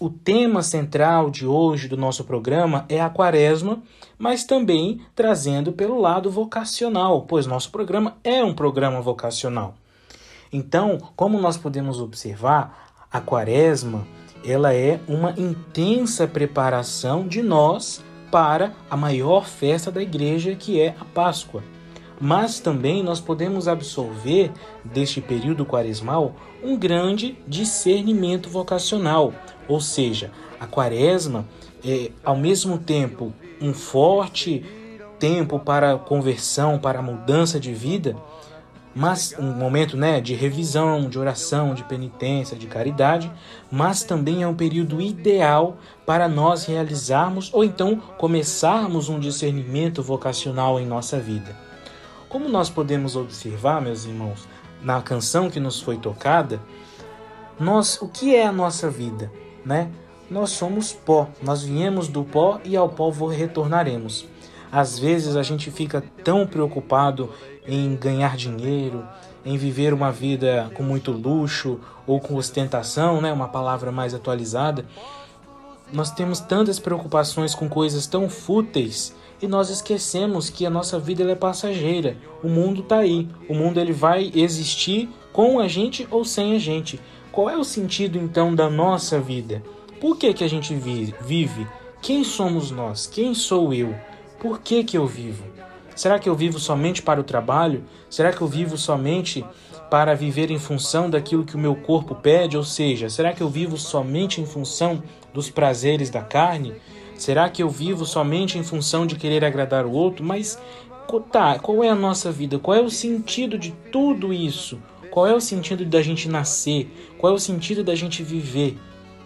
o 0.00 0.10
tema 0.10 0.64
central 0.64 1.30
de 1.30 1.46
hoje 1.46 1.86
do 1.86 1.96
nosso 1.96 2.24
programa 2.24 2.86
é 2.88 3.00
a 3.00 3.08
quaresma, 3.08 3.80
mas 4.18 4.42
também 4.42 5.00
trazendo 5.14 5.72
pelo 5.72 6.00
lado 6.00 6.28
vocacional, 6.28 7.22
pois 7.22 7.46
nosso 7.46 7.70
programa 7.70 8.16
é 8.24 8.42
um 8.42 8.52
programa 8.52 9.00
vocacional. 9.00 9.76
Então, 10.52 10.98
como 11.14 11.40
nós 11.40 11.56
podemos 11.56 12.00
observar, 12.00 12.86
a 13.12 13.20
quaresma 13.20 14.04
ela 14.46 14.72
é 14.72 15.00
uma 15.08 15.34
intensa 15.36 16.26
preparação 16.26 17.26
de 17.26 17.42
nós 17.42 18.02
para 18.30 18.72
a 18.88 18.96
maior 18.96 19.46
festa 19.46 19.90
da 19.90 20.00
igreja, 20.00 20.54
que 20.54 20.80
é 20.80 20.94
a 21.00 21.04
Páscoa. 21.04 21.62
Mas 22.20 22.60
também 22.60 23.02
nós 23.02 23.20
podemos 23.20 23.68
absorver 23.68 24.50
deste 24.84 25.20
período 25.20 25.66
quaresmal 25.66 26.34
um 26.62 26.76
grande 26.76 27.36
discernimento 27.46 28.48
vocacional, 28.48 29.34
ou 29.68 29.80
seja, 29.80 30.30
a 30.58 30.66
quaresma 30.66 31.44
é 31.84 32.10
ao 32.24 32.36
mesmo 32.36 32.78
tempo 32.78 33.32
um 33.60 33.74
forte 33.74 34.64
tempo 35.18 35.58
para 35.58 35.96
conversão, 35.96 36.78
para 36.78 37.02
mudança 37.02 37.58
de 37.58 37.72
vida, 37.72 38.16
mas 38.96 39.34
um 39.38 39.52
momento 39.52 39.94
né, 39.94 40.22
de 40.22 40.34
revisão, 40.34 41.06
de 41.06 41.18
oração, 41.18 41.74
de 41.74 41.84
penitência, 41.84 42.56
de 42.56 42.66
caridade, 42.66 43.30
mas 43.70 44.02
também 44.02 44.42
é 44.42 44.48
um 44.48 44.54
período 44.54 45.02
ideal 45.02 45.76
para 46.06 46.26
nós 46.26 46.64
realizarmos 46.64 47.52
ou 47.52 47.62
então 47.62 47.96
começarmos 48.16 49.10
um 49.10 49.20
discernimento 49.20 50.02
vocacional 50.02 50.80
em 50.80 50.86
nossa 50.86 51.20
vida. 51.20 51.54
Como 52.26 52.48
nós 52.48 52.70
podemos 52.70 53.16
observar, 53.16 53.82
meus 53.82 54.06
irmãos, 54.06 54.48
na 54.80 55.02
canção 55.02 55.50
que 55.50 55.60
nos 55.60 55.78
foi 55.78 55.98
tocada, 55.98 56.58
nós, 57.60 58.00
o 58.00 58.08
que 58.08 58.34
é 58.34 58.46
a 58.46 58.52
nossa 58.52 58.88
vida, 58.88 59.30
né? 59.62 59.90
Nós 60.30 60.50
somos 60.50 60.92
pó, 60.92 61.28
nós 61.42 61.62
viemos 61.62 62.08
do 62.08 62.24
pó 62.24 62.60
e 62.64 62.74
ao 62.74 62.88
pó 62.88 63.10
retornaremos. 63.28 64.26
Às 64.72 64.98
vezes 64.98 65.36
a 65.36 65.42
gente 65.42 65.70
fica 65.70 66.02
tão 66.24 66.46
preocupado 66.46 67.30
em 67.66 67.96
ganhar 67.96 68.36
dinheiro, 68.36 69.04
em 69.44 69.56
viver 69.56 69.92
uma 69.92 70.10
vida 70.10 70.70
com 70.74 70.82
muito 70.82 71.12
luxo 71.12 71.78
ou 72.06 72.20
com 72.20 72.34
ostentação, 72.34 73.20
né, 73.20 73.32
uma 73.32 73.48
palavra 73.48 73.92
mais 73.92 74.14
atualizada. 74.14 74.84
Nós 75.92 76.10
temos 76.10 76.40
tantas 76.40 76.78
preocupações 76.78 77.54
com 77.54 77.68
coisas 77.68 78.06
tão 78.06 78.28
fúteis 78.28 79.14
e 79.40 79.46
nós 79.46 79.70
esquecemos 79.70 80.50
que 80.50 80.66
a 80.66 80.70
nossa 80.70 80.98
vida 80.98 81.22
é 81.30 81.34
passageira. 81.34 82.16
O 82.42 82.48
mundo 82.48 82.80
está 82.80 82.98
aí. 82.98 83.28
O 83.48 83.54
mundo 83.54 83.78
ele 83.78 83.92
vai 83.92 84.32
existir 84.34 85.08
com 85.32 85.60
a 85.60 85.68
gente 85.68 86.08
ou 86.10 86.24
sem 86.24 86.54
a 86.54 86.58
gente. 86.58 87.00
Qual 87.30 87.50
é 87.50 87.56
o 87.56 87.64
sentido 87.64 88.18
então 88.18 88.54
da 88.54 88.70
nossa 88.70 89.20
vida? 89.20 89.62
Por 90.00 90.16
que, 90.16 90.32
que 90.32 90.42
a 90.42 90.48
gente 90.48 90.74
vive? 90.74 91.66
Quem 92.02 92.24
somos 92.24 92.70
nós? 92.70 93.06
Quem 93.06 93.34
sou 93.34 93.72
eu? 93.72 93.94
Por 94.40 94.60
que, 94.60 94.82
que 94.82 94.96
eu 94.96 95.06
vivo? 95.06 95.55
Será 95.96 96.18
que 96.18 96.28
eu 96.28 96.34
vivo 96.34 96.60
somente 96.60 97.00
para 97.00 97.18
o 97.18 97.24
trabalho? 97.24 97.82
Será 98.10 98.30
que 98.30 98.42
eu 98.42 98.46
vivo 98.46 98.76
somente 98.76 99.42
para 99.90 100.14
viver 100.14 100.50
em 100.50 100.58
função 100.58 101.08
daquilo 101.08 101.44
que 101.44 101.56
o 101.56 101.58
meu 101.58 101.74
corpo 101.74 102.14
pede? 102.14 102.54
Ou 102.54 102.62
seja, 102.62 103.08
será 103.08 103.32
que 103.32 103.42
eu 103.42 103.48
vivo 103.48 103.78
somente 103.78 104.38
em 104.38 104.46
função 104.46 105.02
dos 105.32 105.48
prazeres 105.48 106.10
da 106.10 106.20
carne? 106.20 106.74
Será 107.16 107.48
que 107.48 107.62
eu 107.62 107.70
vivo 107.70 108.04
somente 108.04 108.58
em 108.58 108.62
função 108.62 109.06
de 109.06 109.16
querer 109.16 109.42
agradar 109.42 109.86
o 109.86 109.90
outro? 109.90 110.22
Mas 110.22 110.60
tá, 111.32 111.58
qual 111.58 111.82
é 111.82 111.88
a 111.88 111.94
nossa 111.94 112.30
vida? 112.30 112.58
Qual 112.58 112.76
é 112.76 112.82
o 112.82 112.90
sentido 112.90 113.56
de 113.56 113.72
tudo 113.90 114.34
isso? 114.34 114.78
Qual 115.10 115.26
é 115.26 115.34
o 115.34 115.40
sentido 115.40 115.82
da 115.86 116.02
gente 116.02 116.28
nascer? 116.28 116.90
Qual 117.16 117.32
é 117.32 117.36
o 117.36 117.40
sentido 117.40 117.82
da 117.82 117.94
gente 117.94 118.22
viver, 118.22 118.76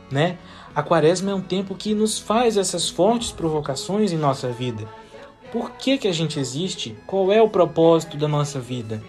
né? 0.08 0.38
A 0.72 0.84
quaresma 0.84 1.32
é 1.32 1.34
um 1.34 1.40
tempo 1.40 1.74
que 1.74 1.94
nos 1.94 2.16
faz 2.16 2.56
essas 2.56 2.88
fortes 2.88 3.32
provocações 3.32 4.12
em 4.12 4.16
nossa 4.16 4.50
vida. 4.50 4.86
Por 5.52 5.72
que, 5.72 5.98
que 5.98 6.08
a 6.08 6.12
gente 6.12 6.38
existe? 6.38 6.96
Qual 7.06 7.32
é 7.32 7.42
o 7.42 7.48
propósito 7.48 8.16
da 8.16 8.28
nossa 8.28 8.60
vida? 8.60 9.02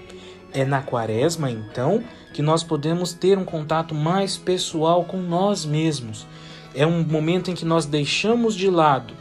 É 0.52 0.66
na 0.66 0.82
quaresma, 0.82 1.50
então, 1.50 2.04
que 2.34 2.42
nós 2.42 2.64
podemos 2.64 3.14
ter 3.14 3.38
um 3.38 3.46
contato 3.46 3.94
mais 3.94 4.38
pessoal 4.38 5.06
com 5.06 5.18
nós 5.18 5.66
mesmos. 5.66 6.26
É 6.74 6.86
um 6.86 7.04
momento 7.04 7.52
em 7.52 7.54
que 7.54 7.66
nós 7.66 7.86
deixamos 7.86 8.56
de 8.56 8.70
lado 8.70 9.14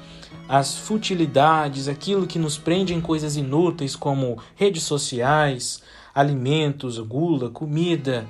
as 0.50 0.76
futilidades, 0.76 1.86
aquilo 1.86 2.26
que 2.26 2.36
nos 2.36 2.58
prende 2.58 2.92
em 2.92 3.00
coisas 3.00 3.36
inúteis 3.36 3.94
como 3.94 4.36
redes 4.56 4.82
sociais, 4.82 5.80
alimentos, 6.12 6.98
gula, 6.98 7.50
comida, 7.50 8.26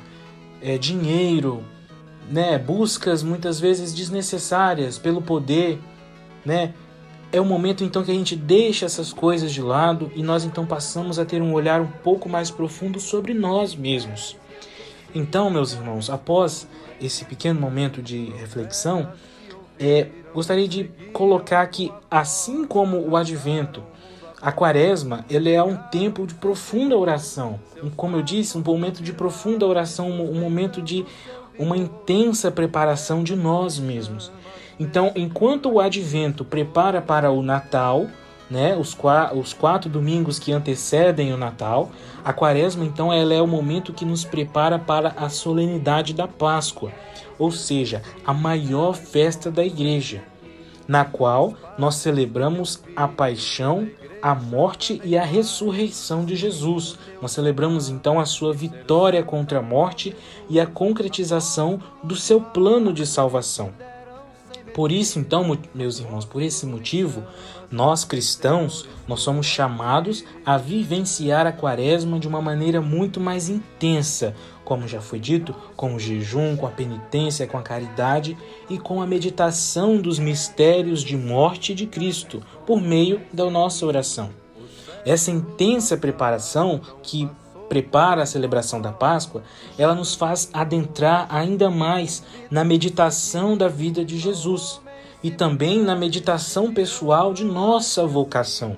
é, 0.60 0.76
dinheiro, 0.76 1.64
né, 2.30 2.58
buscas 2.58 3.22
muitas 3.22 3.58
vezes 3.58 3.94
desnecessárias 3.94 4.98
pelo 4.98 5.22
poder, 5.22 5.80
né, 6.44 6.74
é 7.32 7.40
o 7.40 7.44
momento 7.44 7.84
então 7.84 8.02
que 8.02 8.10
a 8.10 8.14
gente 8.14 8.34
deixa 8.34 8.86
essas 8.86 9.12
coisas 9.12 9.52
de 9.52 9.62
lado 9.62 10.10
e 10.14 10.22
nós 10.22 10.44
então 10.44 10.66
passamos 10.66 11.18
a 11.18 11.24
ter 11.24 11.40
um 11.40 11.52
olhar 11.52 11.80
um 11.80 11.86
pouco 11.86 12.28
mais 12.28 12.50
profundo 12.50 12.98
sobre 12.98 13.34
nós 13.34 13.74
mesmos. 13.74 14.36
Então, 15.14 15.50
meus 15.50 15.72
irmãos, 15.72 16.08
após 16.08 16.68
esse 17.00 17.24
pequeno 17.24 17.60
momento 17.60 18.02
de 18.02 18.30
reflexão, 18.30 19.12
é, 19.78 20.08
gostaria 20.32 20.68
de 20.68 20.84
colocar 21.12 21.66
que, 21.66 21.92
assim 22.10 22.64
como 22.64 22.98
o 23.08 23.16
advento, 23.16 23.82
a 24.40 24.52
quaresma 24.52 25.24
ele 25.28 25.50
é 25.50 25.62
um 25.62 25.76
tempo 25.76 26.26
de 26.26 26.34
profunda 26.34 26.96
oração. 26.96 27.60
Como 27.96 28.16
eu 28.16 28.22
disse, 28.22 28.56
um 28.56 28.62
momento 28.62 29.02
de 29.02 29.12
profunda 29.12 29.66
oração, 29.66 30.10
um 30.10 30.40
momento 30.40 30.80
de 30.80 31.04
uma 31.58 31.76
intensa 31.76 32.50
preparação 32.50 33.22
de 33.22 33.36
nós 33.36 33.78
mesmos. 33.78 34.30
Então, 34.80 35.12
enquanto 35.14 35.70
o 35.70 35.78
advento 35.78 36.42
prepara 36.42 37.02
para 37.02 37.30
o 37.30 37.42
Natal, 37.42 38.06
né, 38.50 38.74
os, 38.74 38.96
os 39.34 39.52
quatro 39.52 39.90
domingos 39.90 40.38
que 40.38 40.52
antecedem 40.52 41.34
o 41.34 41.36
Natal, 41.36 41.90
a 42.24 42.32
quaresma, 42.32 42.82
então, 42.82 43.12
ela 43.12 43.34
é 43.34 43.42
o 43.42 43.46
momento 43.46 43.92
que 43.92 44.06
nos 44.06 44.24
prepara 44.24 44.78
para 44.78 45.10
a 45.18 45.28
solenidade 45.28 46.14
da 46.14 46.26
Páscoa, 46.26 46.90
ou 47.38 47.52
seja, 47.52 48.00
a 48.24 48.32
maior 48.32 48.94
festa 48.94 49.50
da 49.50 49.62
igreja. 49.62 50.22
na 50.88 51.04
qual 51.04 51.54
nós 51.78 51.96
celebramos 51.96 52.82
a 52.96 53.06
paixão, 53.06 53.88
a 54.20 54.34
morte 54.34 55.00
e 55.04 55.16
a 55.16 55.22
ressurreição 55.22 56.24
de 56.24 56.34
Jesus. 56.34 56.98
Nós 57.22 57.30
celebramos 57.30 57.88
então 57.88 58.18
a 58.18 58.24
sua 58.24 58.52
vitória 58.52 59.22
contra 59.22 59.60
a 59.60 59.62
morte 59.62 60.16
e 60.48 60.58
a 60.58 60.66
concretização 60.66 61.80
do 62.02 62.16
seu 62.16 62.40
plano 62.40 62.92
de 62.92 63.06
salvação. 63.06 63.72
Por 64.74 64.92
isso, 64.92 65.18
então, 65.18 65.58
meus 65.74 65.98
irmãos, 65.98 66.24
por 66.24 66.42
esse 66.42 66.64
motivo, 66.64 67.24
nós 67.70 68.04
cristãos, 68.04 68.88
nós 69.06 69.20
somos 69.20 69.46
chamados 69.46 70.24
a 70.44 70.56
vivenciar 70.56 71.46
a 71.46 71.52
quaresma 71.52 72.18
de 72.18 72.28
uma 72.28 72.40
maneira 72.40 72.80
muito 72.80 73.20
mais 73.20 73.48
intensa, 73.48 74.34
como 74.64 74.86
já 74.86 75.00
foi 75.00 75.18
dito, 75.18 75.54
com 75.76 75.94
o 75.94 75.98
jejum, 75.98 76.56
com 76.56 76.66
a 76.66 76.70
penitência, 76.70 77.46
com 77.46 77.58
a 77.58 77.62
caridade 77.62 78.36
e 78.68 78.78
com 78.78 79.02
a 79.02 79.06
meditação 79.06 80.00
dos 80.00 80.18
mistérios 80.18 81.02
de 81.02 81.16
morte 81.16 81.74
de 81.74 81.86
Cristo, 81.86 82.42
por 82.66 82.80
meio 82.80 83.20
da 83.32 83.48
nossa 83.50 83.84
oração. 83.84 84.30
Essa 85.04 85.30
intensa 85.30 85.96
preparação 85.96 86.80
que 87.02 87.28
prepara 87.70 88.24
a 88.24 88.26
celebração 88.26 88.80
da 88.80 88.90
Páscoa, 88.90 89.44
ela 89.78 89.94
nos 89.94 90.16
faz 90.16 90.50
adentrar 90.52 91.28
ainda 91.30 91.70
mais 91.70 92.22
na 92.50 92.64
meditação 92.64 93.56
da 93.56 93.68
vida 93.68 94.04
de 94.04 94.18
Jesus 94.18 94.80
e 95.22 95.30
também 95.30 95.80
na 95.80 95.94
meditação 95.94 96.74
pessoal 96.74 97.32
de 97.32 97.44
nossa 97.44 98.04
vocação. 98.04 98.76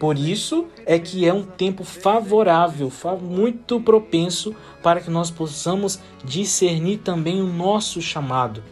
Por 0.00 0.18
isso 0.18 0.66
é 0.84 0.98
que 0.98 1.26
é 1.26 1.32
um 1.32 1.44
tempo 1.44 1.84
favorável, 1.84 2.92
muito 3.22 3.80
propenso 3.80 4.54
para 4.82 5.00
que 5.00 5.10
nós 5.10 5.30
possamos 5.30 6.00
discernir 6.24 6.98
também 6.98 7.40
o 7.40 7.46
nosso 7.46 8.02
chamado. 8.02 8.62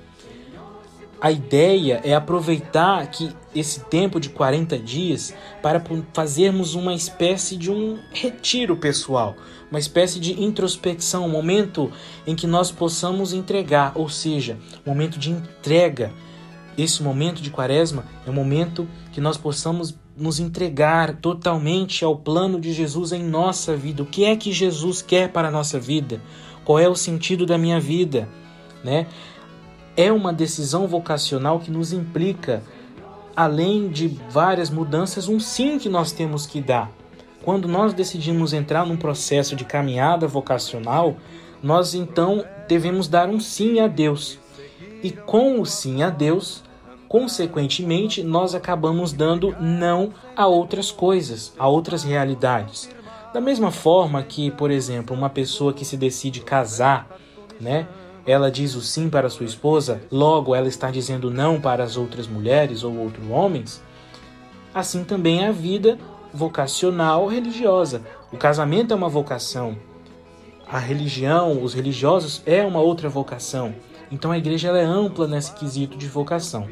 A 1.24 1.32
ideia 1.32 2.02
é 2.04 2.14
aproveitar 2.14 3.06
que 3.06 3.34
esse 3.54 3.80
tempo 3.80 4.20
de 4.20 4.28
40 4.28 4.78
dias 4.78 5.32
para 5.62 5.82
fazermos 6.12 6.74
uma 6.74 6.92
espécie 6.92 7.56
de 7.56 7.70
um 7.70 7.98
retiro 8.12 8.76
pessoal, 8.76 9.34
uma 9.70 9.78
espécie 9.78 10.20
de 10.20 10.38
introspecção, 10.38 11.24
um 11.24 11.30
momento 11.30 11.90
em 12.26 12.36
que 12.36 12.46
nós 12.46 12.70
possamos 12.70 13.32
entregar, 13.32 13.92
ou 13.94 14.06
seja, 14.06 14.58
um 14.84 14.90
momento 14.90 15.18
de 15.18 15.30
entrega 15.30 16.12
esse 16.76 17.02
momento 17.02 17.40
de 17.40 17.48
quaresma 17.48 18.04
é 18.26 18.30
um 18.30 18.34
momento 18.34 18.86
que 19.10 19.18
nós 19.18 19.38
possamos 19.38 19.96
nos 20.14 20.38
entregar 20.38 21.16
totalmente 21.22 22.04
ao 22.04 22.18
plano 22.18 22.60
de 22.60 22.70
Jesus 22.74 23.12
em 23.12 23.24
nossa 23.24 23.74
vida. 23.74 24.02
O 24.02 24.06
que 24.06 24.26
é 24.26 24.36
que 24.36 24.52
Jesus 24.52 25.00
quer 25.00 25.32
para 25.32 25.48
a 25.48 25.50
nossa 25.50 25.80
vida? 25.80 26.20
Qual 26.66 26.78
é 26.78 26.86
o 26.86 26.94
sentido 26.94 27.46
da 27.46 27.56
minha 27.56 27.80
vida? 27.80 28.28
Né? 28.84 29.06
É 29.96 30.10
uma 30.10 30.32
decisão 30.32 30.86
vocacional 30.88 31.60
que 31.60 31.70
nos 31.70 31.92
implica, 31.92 32.62
além 33.36 33.88
de 33.88 34.08
várias 34.28 34.70
mudanças, 34.70 35.28
um 35.28 35.38
sim 35.38 35.78
que 35.78 35.88
nós 35.88 36.10
temos 36.10 36.46
que 36.46 36.60
dar. 36.60 36.90
Quando 37.44 37.68
nós 37.68 37.92
decidimos 37.92 38.52
entrar 38.52 38.86
num 38.86 38.96
processo 38.96 39.54
de 39.54 39.64
caminhada 39.64 40.26
vocacional, 40.26 41.16
nós 41.62 41.94
então 41.94 42.44
devemos 42.66 43.06
dar 43.06 43.28
um 43.28 43.38
sim 43.38 43.80
a 43.80 43.86
Deus. 43.86 44.38
E 45.02 45.10
com 45.10 45.60
o 45.60 45.66
sim 45.66 46.02
a 46.02 46.10
Deus, 46.10 46.64
consequentemente, 47.08 48.22
nós 48.22 48.54
acabamos 48.54 49.12
dando 49.12 49.54
não 49.60 50.10
a 50.34 50.46
outras 50.46 50.90
coisas, 50.90 51.52
a 51.58 51.68
outras 51.68 52.02
realidades. 52.02 52.90
Da 53.32 53.40
mesma 53.40 53.70
forma 53.70 54.22
que, 54.22 54.50
por 54.50 54.70
exemplo, 54.70 55.14
uma 55.14 55.28
pessoa 55.28 55.72
que 55.72 55.84
se 55.84 55.96
decide 55.96 56.40
casar, 56.40 57.08
né? 57.60 57.86
Ela 58.26 58.50
diz 58.50 58.74
o 58.74 58.80
sim 58.80 59.10
para 59.10 59.28
sua 59.28 59.44
esposa, 59.44 60.00
logo 60.10 60.54
ela 60.54 60.68
está 60.68 60.90
dizendo 60.90 61.30
não 61.30 61.60
para 61.60 61.84
as 61.84 61.96
outras 61.96 62.26
mulheres 62.26 62.82
ou 62.82 62.96
outros 62.96 63.28
homens. 63.30 63.82
Assim 64.74 65.04
também 65.04 65.44
é 65.44 65.48
a 65.48 65.52
vida 65.52 65.98
vocacional 66.32 67.26
religiosa. 67.26 68.02
O 68.32 68.36
casamento 68.36 68.92
é 68.92 68.96
uma 68.96 69.08
vocação. 69.08 69.76
A 70.66 70.78
religião, 70.78 71.62
os 71.62 71.74
religiosos 71.74 72.42
é 72.46 72.64
uma 72.64 72.80
outra 72.80 73.08
vocação. 73.08 73.74
Então 74.10 74.32
a 74.32 74.38
igreja 74.38 74.68
é 74.68 74.84
ampla 74.84 75.28
nesse 75.28 75.52
quesito 75.52 75.96
de 75.96 76.08
vocação. 76.08 76.66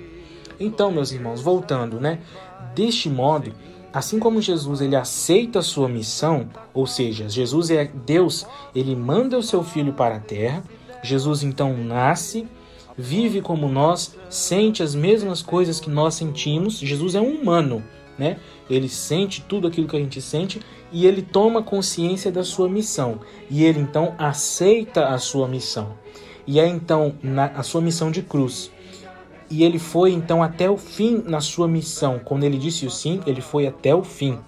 Então, 0.59 0.91
meus 0.91 1.13
irmãos, 1.13 1.41
voltando, 1.41 2.01
né? 2.01 2.21
Deste 2.75 3.09
modo, 3.09 3.53
assim 3.93 4.19
como 4.19 4.41
Jesus 4.41 4.81
ele 4.81 4.97
aceita 4.97 5.59
a 5.59 5.63
sua 5.63 5.89
missão, 5.89 6.49
ou 6.73 6.87
seja, 6.87 7.29
Jesus 7.29 7.71
é 7.71 7.85
Deus, 7.85 8.47
ele 8.75 8.97
manda 8.97 9.37
o 9.37 9.43
seu 9.43 9.63
filho 9.63 9.93
para 9.93 10.17
a 10.17 10.21
terra. 10.21 10.63
Jesus 11.03 11.43
então 11.43 11.77
nasce, 11.77 12.47
vive 12.97 13.41
como 13.41 13.69
nós, 13.69 14.17
sente 14.31 14.83
as 14.83 14.95
mesmas 14.95 15.43
coisas 15.43 15.81
que 15.81 15.91
nós 15.91 16.15
sentimos. 16.15 16.79
Jesus 16.79 17.15
é 17.15 17.21
um 17.21 17.41
humano, 17.41 17.83
né? 18.19 18.39
Ele 18.71 18.89
sente 18.89 19.43
tudo 19.43 19.67
aquilo 19.67 19.89
que 19.89 19.97
a 19.97 20.01
gente 20.01 20.21
sente 20.21 20.61
e 20.93 21.07
ele 21.07 21.23
toma 21.23 21.63
consciência 21.63 22.31
da 22.31 22.45
sua 22.45 22.69
missão. 22.69 23.21
E 23.51 23.65
ele 23.65 23.81
então 23.81 24.15
aceita 24.19 25.09
a 25.09 25.19
sua 25.19 25.49
missão. 25.49 25.95
E 26.47 26.61
é 26.61 26.67
então 26.67 27.15
na, 27.23 27.47
a 27.47 27.63
sua 27.63 27.81
missão 27.81 28.11
de 28.11 28.23
cruz. 28.23 28.71
E 29.51 29.65
ele 29.65 29.79
foi 29.79 30.13
então 30.13 30.43
até 30.43 30.71
o 30.71 30.77
fim 30.77 31.23
na 31.27 31.41
sua 31.41 31.69
missão. 31.69 32.21
Quando 32.25 32.45
ele 32.45 32.57
disse 32.57 32.87
o 32.87 32.91
sim, 32.91 33.21
ele 33.27 33.41
foi 33.41 33.67
até 33.67 33.95
o 33.95 34.03
fim, 34.03 34.39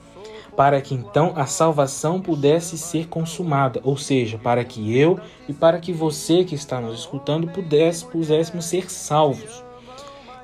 para 0.56 0.80
que 0.80 0.94
então 0.94 1.32
a 1.34 1.46
salvação 1.46 2.20
pudesse 2.20 2.78
ser 2.78 3.08
consumada, 3.08 3.80
ou 3.82 3.96
seja, 3.96 4.38
para 4.38 4.64
que 4.64 4.96
eu 4.96 5.18
e 5.48 5.52
para 5.52 5.78
que 5.78 5.92
você 5.92 6.44
que 6.44 6.54
está 6.54 6.80
nos 6.80 7.00
escutando 7.00 7.48
pudesse, 7.48 8.04
pudéssemos 8.04 8.64
ser 8.64 8.90
salvos. 8.90 9.64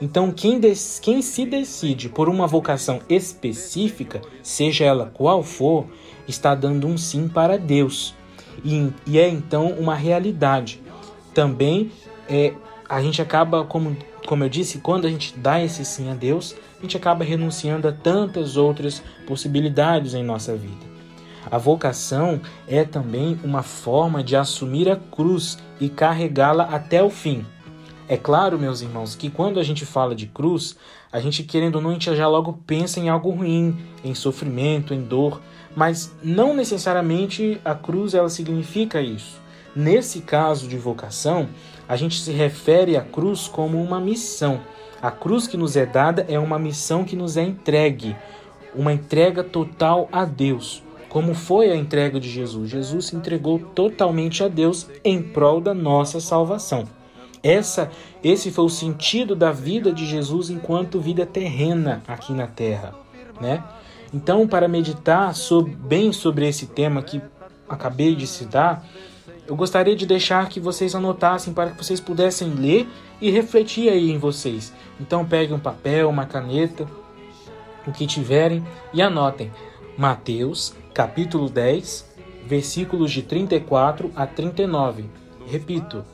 Então, 0.00 0.32
quem, 0.32 0.58
des, 0.58 0.98
quem 0.98 1.20
se 1.20 1.44
decide 1.44 2.08
por 2.08 2.28
uma 2.28 2.46
vocação 2.46 3.00
específica, 3.08 4.22
seja 4.42 4.84
ela 4.84 5.10
qual 5.12 5.42
for, 5.42 5.86
está 6.26 6.54
dando 6.54 6.86
um 6.86 6.96
sim 6.96 7.28
para 7.28 7.58
Deus. 7.58 8.14
E, 8.64 8.90
e 9.06 9.18
é 9.18 9.28
então 9.28 9.72
uma 9.72 9.94
realidade. 9.94 10.82
Também 11.34 11.92
é, 12.28 12.54
a 12.88 13.02
gente 13.02 13.20
acaba, 13.20 13.64
como 13.64 13.94
como 14.30 14.44
eu 14.44 14.48
disse, 14.48 14.78
quando 14.78 15.08
a 15.08 15.10
gente 15.10 15.36
dá 15.36 15.60
esse 15.60 15.84
sim 15.84 16.08
a 16.08 16.14
Deus, 16.14 16.54
a 16.78 16.82
gente 16.82 16.96
acaba 16.96 17.24
renunciando 17.24 17.88
a 17.88 17.92
tantas 17.92 18.56
outras 18.56 19.02
possibilidades 19.26 20.14
em 20.14 20.22
nossa 20.22 20.54
vida. 20.54 20.86
A 21.50 21.58
vocação 21.58 22.40
é 22.68 22.84
também 22.84 23.40
uma 23.42 23.64
forma 23.64 24.22
de 24.22 24.36
assumir 24.36 24.88
a 24.88 24.94
cruz 24.94 25.58
e 25.80 25.88
carregá-la 25.88 26.62
até 26.62 27.02
o 27.02 27.10
fim. 27.10 27.44
É 28.08 28.16
claro, 28.16 28.56
meus 28.56 28.82
irmãos, 28.82 29.16
que 29.16 29.28
quando 29.28 29.58
a 29.58 29.64
gente 29.64 29.84
fala 29.84 30.14
de 30.14 30.28
cruz, 30.28 30.76
a 31.10 31.18
gente 31.18 31.42
querendo 31.42 31.74
ou 31.74 31.82
não, 31.82 31.90
a 31.90 31.94
gente 31.94 32.14
já 32.14 32.28
logo 32.28 32.52
pensa 32.64 33.00
em 33.00 33.08
algo 33.08 33.30
ruim, 33.30 33.76
em 34.04 34.14
sofrimento, 34.14 34.94
em 34.94 35.02
dor, 35.02 35.40
mas 35.74 36.14
não 36.22 36.54
necessariamente 36.54 37.60
a 37.64 37.74
cruz 37.74 38.14
ela 38.14 38.28
significa 38.28 39.02
isso. 39.02 39.40
Nesse 39.74 40.20
caso 40.20 40.68
de 40.68 40.76
vocação, 40.76 41.48
a 41.90 41.96
gente 41.96 42.20
se 42.20 42.30
refere 42.30 42.96
à 42.96 43.00
cruz 43.00 43.48
como 43.48 43.82
uma 43.82 43.98
missão. 43.98 44.60
A 45.02 45.10
cruz 45.10 45.48
que 45.48 45.56
nos 45.56 45.76
é 45.76 45.84
dada 45.84 46.24
é 46.28 46.38
uma 46.38 46.56
missão 46.56 47.02
que 47.02 47.16
nos 47.16 47.36
é 47.36 47.42
entregue, 47.42 48.16
uma 48.72 48.92
entrega 48.92 49.42
total 49.42 50.08
a 50.12 50.24
Deus. 50.24 50.84
Como 51.08 51.34
foi 51.34 51.72
a 51.72 51.74
entrega 51.74 52.20
de 52.20 52.30
Jesus? 52.30 52.70
Jesus 52.70 53.06
se 53.06 53.16
entregou 53.16 53.58
totalmente 53.58 54.44
a 54.44 54.46
Deus 54.46 54.86
em 55.02 55.20
prol 55.20 55.60
da 55.60 55.74
nossa 55.74 56.20
salvação. 56.20 56.84
Essa, 57.42 57.90
esse 58.22 58.52
foi 58.52 58.66
o 58.66 58.70
sentido 58.70 59.34
da 59.34 59.50
vida 59.50 59.90
de 59.90 60.06
Jesus 60.06 60.48
enquanto 60.48 61.00
vida 61.00 61.26
terrena 61.26 62.04
aqui 62.06 62.32
na 62.32 62.46
terra, 62.46 62.94
né? 63.40 63.64
Então, 64.14 64.46
para 64.46 64.68
meditar 64.68 65.34
sobre, 65.34 65.74
bem 65.74 66.12
sobre 66.12 66.46
esse 66.46 66.66
tema 66.66 67.02
que 67.02 67.20
acabei 67.68 68.14
de 68.14 68.28
citar, 68.28 68.86
eu 69.50 69.56
gostaria 69.56 69.96
de 69.96 70.06
deixar 70.06 70.48
que 70.48 70.60
vocês 70.60 70.94
anotassem 70.94 71.52
para 71.52 71.70
que 71.72 71.84
vocês 71.84 71.98
pudessem 71.98 72.50
ler 72.50 72.88
e 73.20 73.32
refletir 73.32 73.88
aí 73.88 74.08
em 74.08 74.16
vocês. 74.16 74.72
Então 75.00 75.26
peguem 75.26 75.56
um 75.56 75.58
papel, 75.58 76.08
uma 76.08 76.24
caneta, 76.24 76.86
o 77.84 77.90
que 77.90 78.06
tiverem 78.06 78.64
e 78.94 79.02
anotem. 79.02 79.50
Mateus, 79.98 80.72
capítulo 80.94 81.50
10, 81.50 82.14
versículos 82.46 83.10
de 83.10 83.22
34 83.22 84.12
a 84.14 84.24
39. 84.24 85.06
Repito, 85.48 86.04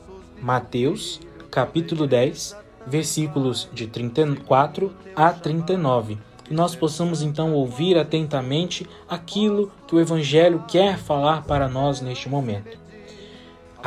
Mateus, 0.41 1.19
capítulo 1.51 2.07
10, 2.07 2.57
versículos 2.87 3.69
de 3.71 3.85
34 3.85 4.91
a 5.15 5.31
39. 5.31 6.17
Que 6.43 6.55
nós 6.55 6.75
possamos 6.75 7.21
então 7.21 7.53
ouvir 7.53 7.99
atentamente 7.99 8.87
aquilo 9.07 9.71
que 9.85 9.93
o 9.93 9.99
Evangelho 9.99 10.63
quer 10.67 10.97
falar 10.97 11.43
para 11.43 11.69
nós 11.69 12.01
neste 12.01 12.27
momento. 12.27 12.86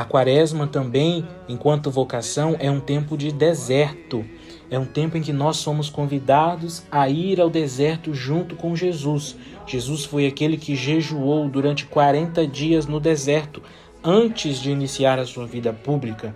A 0.01 0.03
quaresma 0.03 0.65
também, 0.65 1.27
enquanto 1.47 1.91
vocação, 1.91 2.55
é 2.59 2.71
um 2.71 2.79
tempo 2.79 3.15
de 3.15 3.31
deserto. 3.31 4.25
É 4.67 4.79
um 4.79 4.85
tempo 4.85 5.15
em 5.15 5.21
que 5.21 5.31
nós 5.31 5.57
somos 5.57 5.91
convidados 5.91 6.81
a 6.91 7.07
ir 7.07 7.39
ao 7.39 7.51
deserto 7.51 8.11
junto 8.11 8.55
com 8.55 8.75
Jesus. 8.75 9.35
Jesus 9.67 10.03
foi 10.03 10.25
aquele 10.25 10.57
que 10.57 10.75
jejuou 10.75 11.47
durante 11.47 11.85
40 11.85 12.47
dias 12.47 12.87
no 12.87 12.99
deserto 12.99 13.61
antes 14.03 14.57
de 14.57 14.71
iniciar 14.71 15.19
a 15.19 15.25
sua 15.27 15.45
vida 15.45 15.71
pública. 15.71 16.35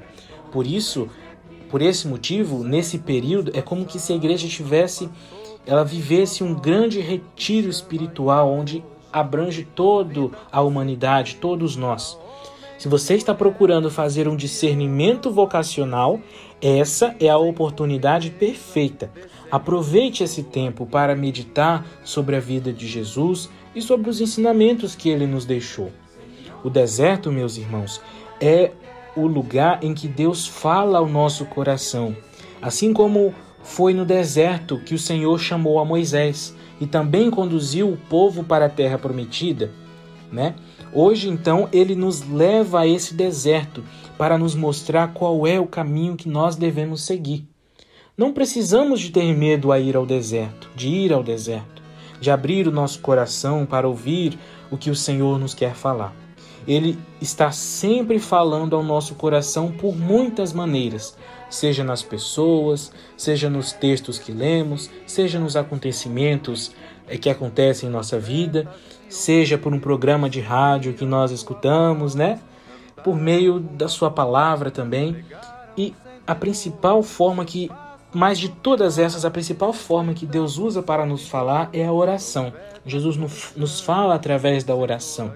Por 0.52 0.68
isso, 0.68 1.10
por 1.68 1.82
esse 1.82 2.08
motivo, 2.08 2.64
nesse 2.64 3.00
período, 3.00 3.52
é 3.56 3.64
como 3.64 3.84
que 3.84 3.98
se 3.98 4.14
a 4.14 4.16
igreja 4.16 4.48
tivesse, 4.48 5.10
ela 5.66 5.84
vivesse 5.84 6.44
um 6.44 6.54
grande 6.54 7.00
retiro 7.00 7.68
espiritual 7.68 8.48
onde 8.48 8.84
abrange 9.12 9.68
toda 9.74 10.30
a 10.52 10.62
humanidade, 10.62 11.38
todos 11.38 11.76
nós. 11.76 12.16
Se 12.78 12.90
você 12.90 13.16
está 13.16 13.34
procurando 13.34 13.90
fazer 13.90 14.28
um 14.28 14.36
discernimento 14.36 15.32
vocacional, 15.32 16.20
essa 16.62 17.16
é 17.20 17.30
a 17.30 17.38
oportunidade 17.38 18.30
perfeita. 18.30 19.10
Aproveite 19.50 20.24
esse 20.24 20.44
tempo 20.44 20.86
para 20.86 21.16
meditar 21.16 21.86
sobre 22.04 22.36
a 22.36 22.40
vida 22.40 22.74
de 22.74 22.88
Jesus 22.88 23.50
e 23.74 23.82
sobre 23.82 24.10
os 24.10 24.20
ensinamentos 24.20 24.96
que 24.96 25.10
ele 25.10 25.26
nos 25.26 25.46
deixou. 25.46 25.92
O 26.64 26.70
deserto, 26.70 27.32
meus 27.32 27.58
irmãos, 27.58 28.02
é 28.42 28.72
o 29.16 29.26
lugar 29.26 29.84
em 29.84 29.94
que 29.94 30.08
Deus 30.08 30.46
fala 30.46 30.98
ao 30.98 31.08
nosso 31.08 31.46
coração. 31.46 32.16
Assim 32.62 32.92
como 32.92 33.34
foi 33.64 33.94
no 33.94 34.06
deserto 34.06 34.80
que 34.80 34.94
o 34.94 35.00
Senhor 35.00 35.40
chamou 35.40 35.80
a 35.80 35.86
Moisés 35.86 36.56
e 36.80 36.86
também 36.86 37.32
conduziu 37.32 37.90
o 37.90 37.98
povo 37.98 38.44
para 38.44 38.66
a 38.66 38.70
terra 38.70 38.98
prometida, 38.98 39.72
né? 40.32 40.56
Hoje, 40.98 41.28
então, 41.28 41.68
ele 41.74 41.94
nos 41.94 42.26
leva 42.26 42.80
a 42.80 42.88
esse 42.88 43.14
deserto 43.14 43.84
para 44.18 44.38
nos 44.38 44.56
mostrar 44.56 45.10
qual 45.10 45.46
é 45.46 45.60
o 45.60 45.68
caminho 45.68 46.16
que 46.16 46.30
nós 46.30 46.56
devemos 46.56 47.02
seguir. 47.04 47.46
Não 48.18 48.32
precisamos 48.32 49.02
de 49.02 49.12
ter 49.12 49.36
medo 49.36 49.74
a 49.74 49.80
ir 49.80 49.98
ao 49.98 50.06
deserto, 50.06 50.70
de 50.74 50.88
ir 50.88 51.12
ao 51.12 51.22
deserto, 51.22 51.84
de 52.22 52.32
abrir 52.32 52.66
o 52.66 52.72
nosso 52.72 53.02
coração 53.02 53.66
para 53.66 53.86
ouvir 53.86 54.40
o 54.72 54.78
que 54.78 54.90
o 54.90 54.96
Senhor 54.96 55.38
nos 55.38 55.54
quer 55.54 55.76
falar. 55.76 56.16
Ele 56.66 56.98
está 57.22 57.52
sempre 57.52 58.18
falando 58.18 58.74
ao 58.74 58.82
nosso 58.82 59.16
coração 59.16 59.74
por 59.74 59.94
muitas 59.98 60.54
maneiras, 60.54 61.18
seja 61.50 61.84
nas 61.84 62.02
pessoas, 62.02 62.90
seja 63.18 63.50
nos 63.50 63.74
textos 63.74 64.18
que 64.18 64.32
lemos, 64.32 64.90
seja 65.06 65.38
nos 65.40 65.58
acontecimentos 65.58 66.72
que 67.20 67.30
acontecem 67.30 67.88
em 67.88 67.92
nossa 67.92 68.20
vida, 68.20 68.68
seja 69.10 69.58
por 69.58 69.74
um 69.74 69.80
programa 69.80 70.30
de 70.30 70.42
rádio 70.42 70.94
que 70.94 71.06
nós 71.06 71.32
escutamos, 71.32 72.16
né? 72.16 72.40
Por 73.04 73.16
meio 73.16 73.60
da 73.60 73.88
sua 73.88 74.10
palavra 74.10 74.72
também. 74.72 75.24
E 75.78 75.94
a 76.26 76.34
principal 76.34 77.04
forma 77.04 77.46
que, 77.46 77.70
mais 78.14 78.40
de 78.40 78.50
todas 78.50 78.98
essas, 78.98 79.24
a 79.24 79.30
principal 79.30 79.72
forma 79.72 80.14
que 80.14 80.26
Deus 80.26 80.58
usa 80.58 80.82
para 80.82 81.06
nos 81.06 81.28
falar 81.28 81.70
é 81.72 81.86
a 81.86 81.94
oração. 81.94 82.52
Jesus 82.86 83.18
nos 83.56 83.80
fala 83.80 84.16
através 84.16 84.64
da 84.64 84.76
oração. 84.76 85.34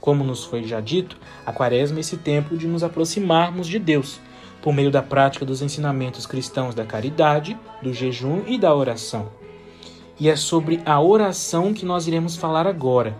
Como 0.00 0.24
nos 0.24 0.44
foi 0.44 0.64
já 0.64 0.80
dito, 0.80 1.16
a 1.46 1.52
quaresma 1.52 1.98
é 1.98 2.00
esse 2.00 2.16
tempo 2.16 2.56
de 2.56 2.66
nos 2.66 2.82
aproximarmos 2.82 3.66
de 3.66 3.78
Deus, 3.78 4.20
por 4.60 4.74
meio 4.74 4.90
da 4.90 5.02
prática 5.02 5.46
dos 5.46 5.62
ensinamentos 5.62 6.26
cristãos 6.26 6.74
da 6.74 6.84
caridade, 6.84 7.56
do 7.80 7.92
jejum 7.94 8.42
e 8.46 8.58
da 8.58 8.74
oração 8.74 9.43
e 10.18 10.28
é 10.28 10.36
sobre 10.36 10.80
a 10.84 11.00
oração 11.00 11.74
que 11.74 11.84
nós 11.84 12.06
iremos 12.06 12.36
falar 12.36 12.66
agora. 12.66 13.16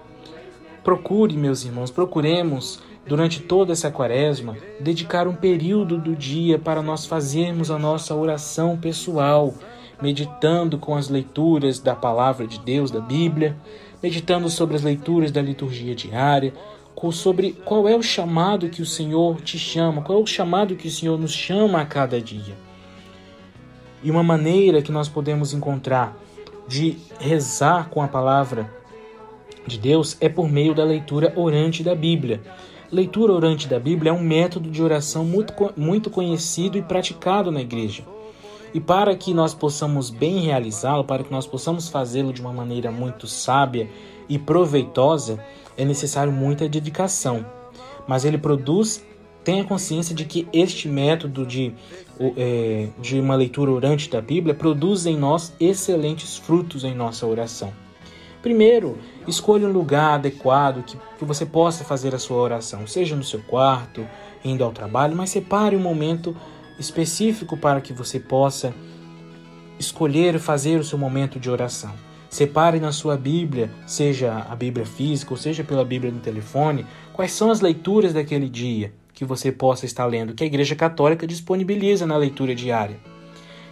Procure, 0.83 1.37
meus 1.37 1.65
irmãos, 1.65 1.91
procuremos, 1.91 2.81
durante 3.07 3.41
toda 3.41 3.73
essa 3.73 3.91
quaresma, 3.91 4.57
dedicar 4.81 5.27
um 5.27 5.35
período 5.35 5.99
do 5.99 6.15
dia 6.15 6.59
para 6.59 6.83
nós 6.83 7.07
fazermos 7.07 7.71
a 7.71 7.79
nossa 7.79 8.15
oração 8.15 8.77
pessoal, 8.77 9.55
meditando 10.01 10.79
com 10.79 10.95
as 10.95 11.09
leituras 11.09 11.79
da 11.79 11.95
palavra 11.95 12.47
de 12.47 12.59
Deus, 12.61 12.91
da 12.91 13.01
Bíblia, 13.01 13.57
meditando 14.03 14.49
sobre 14.51 14.77
as 14.77 14.83
leituras 14.83 15.31
da 15.31 15.41
liturgia 15.41 15.95
diária, 15.95 16.53
sobre 17.13 17.53
qual 17.53 17.87
é 17.87 17.95
o 17.95 18.03
chamado 18.03 18.71
que 18.71 18.81
o 18.81 18.87
Senhor 18.87 19.41
te 19.43 19.59
chama, 19.59 20.01
qual 20.01 20.21
é 20.21 20.23
o 20.23 20.27
chamado 20.27 20.75
que 20.75 20.89
o 20.89 20.91
Senhor 20.91 21.19
nos 21.19 21.33
chama 21.33 21.81
a 21.81 21.85
cada 21.85 22.21
dia. 22.21 22.55
E 24.03 24.11
uma 24.11 24.23
maneira 24.23 24.81
que 24.81 24.93
nós 24.93 25.09
podemos 25.09 25.53
encontrar 25.53 26.17
de 26.67 26.97
rezar 27.19 27.89
com 27.91 28.03
a 28.03 28.09
palavra 28.09 28.73
de 29.67 29.79
Deus 29.79 30.17
é 30.21 30.29
por 30.29 30.49
meio 30.49 30.75
da 30.75 30.85
leitura 30.85 31.33
orante 31.37 31.83
da 31.83 31.95
Bíblia. 31.95 32.41
Leitura 32.93 33.33
orante 33.33 33.67
da 33.67 33.79
Bíblia 33.79 34.11
é 34.11 34.13
um 34.13 34.23
método 34.23 34.71
de 34.71 34.83
oração 34.83 35.25
muito, 35.25 35.55
muito 35.77 36.11
conhecido 36.11 36.77
e 36.77 36.83
praticado 36.83 37.51
na 37.51 37.61
igreja. 37.61 38.05
E 38.73 38.81
para 38.81 39.15
que 39.17 39.33
nós 39.33 39.55
possamos 39.55 40.11
bem 40.11 40.41
realizá-lo, 40.41 41.05
para 41.05 41.23
que 41.23 41.33
nós 41.33 41.47
possamos 41.47 41.89
fazê-lo 41.89 42.33
de 42.33 42.41
uma 42.41 42.53
maneira 42.53 42.91
muito 42.91 43.27
sábia 43.27 43.89
e 44.29 44.39
proveitosa, 44.39 45.39
é 45.77 45.85
necessário 45.85 46.33
muita 46.33 46.69
dedicação. 46.69 47.45
Mas 48.07 48.25
ele 48.25 48.39
produz 48.39 49.03
tenha 49.45 49.63
consciência 49.63 50.15
de 50.15 50.25
que 50.25 50.49
este 50.53 50.89
método 50.89 51.47
de, 51.47 51.75
é, 52.37 52.89
de 53.01 53.19
uma 53.19 53.35
leitura 53.35 53.71
orante 53.71 54.09
da 54.09 54.21
Bíblia 54.21 54.55
produz 54.55 55.07
em 55.07 55.17
nós 55.17 55.53
excelentes 55.59 56.37
frutos 56.37 56.85
em 56.85 56.95
nossa 56.95 57.27
oração. 57.27 57.73
Primeiro, 58.43 58.99
escolha 59.27 59.67
um 59.67 59.73
lugar 59.73 60.15
adequado 60.15 60.85
que, 60.85 60.99
que 61.19 61.25
você 61.25 61.47
possa 61.47 61.83
fazer 61.83 62.15
a 62.15 62.19
sua 62.19 62.37
oração, 62.37 62.87
seja 62.87 63.17
no 63.17 63.25
seu 63.25 63.41
quarto, 63.41 64.07
indo 64.45 64.63
ao 64.63 64.71
trabalho, 64.71 65.17
mas 65.17 65.31
separe 65.31 65.75
um 65.75 65.81
momento 65.81 66.37
específico 66.79 67.57
para 67.57 67.81
que 67.81 67.93
você 67.93 68.21
possa 68.21 68.75
escolher 69.79 70.39
fazer 70.39 70.79
o 70.79 70.85
seu 70.85 70.99
momento 70.99 71.41
de 71.41 71.51
oração. 71.51 71.93
Separe 72.29 72.81
na 72.81 72.93
sua 72.93 73.17
Bíblia, 73.17 73.71
seja 73.87 74.47
a 74.51 74.55
Bíblia 74.55 74.85
física 74.85 75.33
ou 75.33 75.39
seja 75.39 75.65
pela 75.65 75.85
Bíblia 75.85 76.13
no 76.13 76.21
telefone, 76.21 76.85
quais 77.13 77.33
são 77.33 77.51
as 77.51 77.61
leituras 77.61 78.13
daquele 78.13 78.49
dia 78.49 78.93
que 79.15 79.25
você 79.25 79.53
possa 79.53 79.87
estar 79.87 80.05
lendo, 80.05 80.35
que 80.35 80.43
a 80.43 80.47
Igreja 80.47 80.75
Católica 80.75 81.27
disponibiliza 81.27 82.05
na 82.05 82.17
leitura 82.17 82.55
diária. 82.55 82.99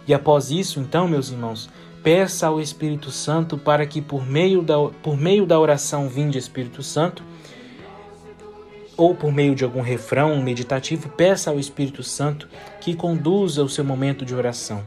E 0.07 0.13
após 0.13 0.49
isso, 0.49 0.79
então, 0.79 1.07
meus 1.07 1.29
irmãos, 1.29 1.69
peça 2.01 2.47
ao 2.47 2.59
Espírito 2.59 3.11
Santo 3.11 3.57
para 3.57 3.85
que 3.85 4.01
por 4.01 4.25
meio 4.25 4.61
da, 4.61 4.77
por 5.01 5.17
meio 5.17 5.45
da 5.45 5.59
oração 5.59 6.09
vinde 6.09 6.37
Espírito 6.37 6.81
Santo, 6.81 7.23
ou 8.95 9.15
por 9.15 9.31
meio 9.31 9.55
de 9.55 9.63
algum 9.63 9.81
refrão 9.81 10.41
meditativo, 10.41 11.09
peça 11.09 11.49
ao 11.49 11.59
Espírito 11.59 12.03
Santo 12.03 12.47
que 12.79 12.95
conduza 12.95 13.63
o 13.63 13.69
seu 13.69 13.83
momento 13.83 14.23
de 14.23 14.35
oração. 14.35 14.83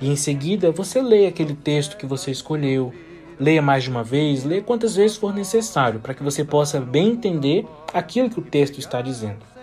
E 0.00 0.08
em 0.08 0.16
seguida, 0.16 0.70
você 0.70 1.00
lê 1.00 1.26
aquele 1.26 1.54
texto 1.54 1.96
que 1.96 2.06
você 2.06 2.30
escolheu, 2.30 2.92
leia 3.38 3.62
mais 3.62 3.84
de 3.84 3.90
uma 3.90 4.02
vez, 4.02 4.44
leia 4.44 4.62
quantas 4.62 4.96
vezes 4.96 5.16
for 5.16 5.34
necessário, 5.34 6.00
para 6.00 6.14
que 6.14 6.22
você 6.22 6.44
possa 6.44 6.80
bem 6.80 7.10
entender 7.12 7.66
aquilo 7.92 8.30
que 8.30 8.38
o 8.38 8.42
texto 8.42 8.78
está 8.78 9.02
dizendo. 9.02 9.53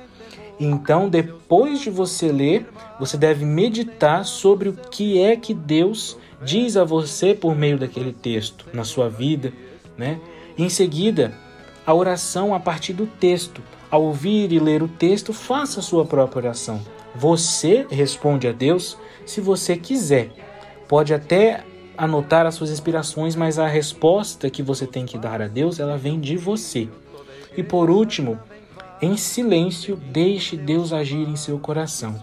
Então, 0.63 1.10
depois 1.10 1.80
de 1.80 1.89
você 1.89 2.32
ler, 2.32 2.69
você 3.00 3.17
deve 3.17 3.43
meditar 3.43 4.24
sobre 4.24 4.69
o 4.69 4.74
que 4.74 5.19
é 5.19 5.36
que 5.36 5.56
Deus 5.56 6.15
diz 6.39 6.78
a 6.78 6.84
você 6.84 7.34
por 7.34 7.56
meio 7.56 7.80
daquele 7.80 8.13
texto 8.13 8.67
na 8.71 8.84
sua 8.84 9.10
vida, 9.10 9.52
né? 9.97 10.19
Em 10.56 10.69
seguida, 10.69 11.34
a 11.84 11.95
oração 11.95 12.54
a 12.54 12.60
partir 12.60 12.93
do 12.93 13.08
texto. 13.08 13.60
Ao 13.89 14.04
ouvir 14.04 14.52
e 14.52 14.60
ler 14.60 14.84
o 14.84 14.88
texto, 14.88 15.34
faça 15.34 15.80
a 15.80 15.84
sua 15.84 16.06
própria 16.06 16.43
oração. 16.43 16.80
Você 17.15 17.88
responde 17.89 18.47
a 18.47 18.52
Deus 18.52 18.95
se 19.26 19.41
você 19.41 19.76
quiser. 19.76 20.30
Pode 20.88 21.12
até 21.12 21.63
anotar 21.97 22.45
as 22.45 22.54
suas 22.54 22.69
inspirações, 22.69 23.36
mas 23.36 23.58
a 23.58 23.65
resposta 23.65 24.47
que 24.47 24.62
você 24.62 24.86
tem 24.86 25.08
que 25.08 25.17
dar 25.17 25.41
a 25.41 25.47
Deus, 25.47 25.80
ela 25.80 25.97
vem 25.97 26.19
de 26.19 26.38
você. 26.38 26.88
E 27.58 27.63
por 27.63 27.89
último, 27.89 28.39
em 29.02 29.18
silêncio, 29.18 29.96
deixe 29.96 30.56
Deus 30.56 30.94
agir 30.94 31.28
em 31.28 31.36
seu 31.36 31.58
coração. 31.58 32.16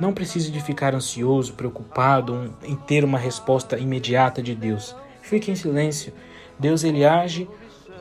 Não 0.00 0.14
precise 0.14 0.50
de 0.50 0.60
ficar 0.60 0.94
ansioso, 0.94 1.52
preocupado 1.52 2.54
em 2.64 2.74
ter 2.74 3.04
uma 3.04 3.18
resposta 3.18 3.78
imediata 3.78 4.42
de 4.42 4.54
Deus. 4.54 4.96
Fique 5.20 5.50
em 5.50 5.54
silêncio. 5.54 6.12
Deus 6.58 6.84
ele 6.84 7.04
age 7.04 7.46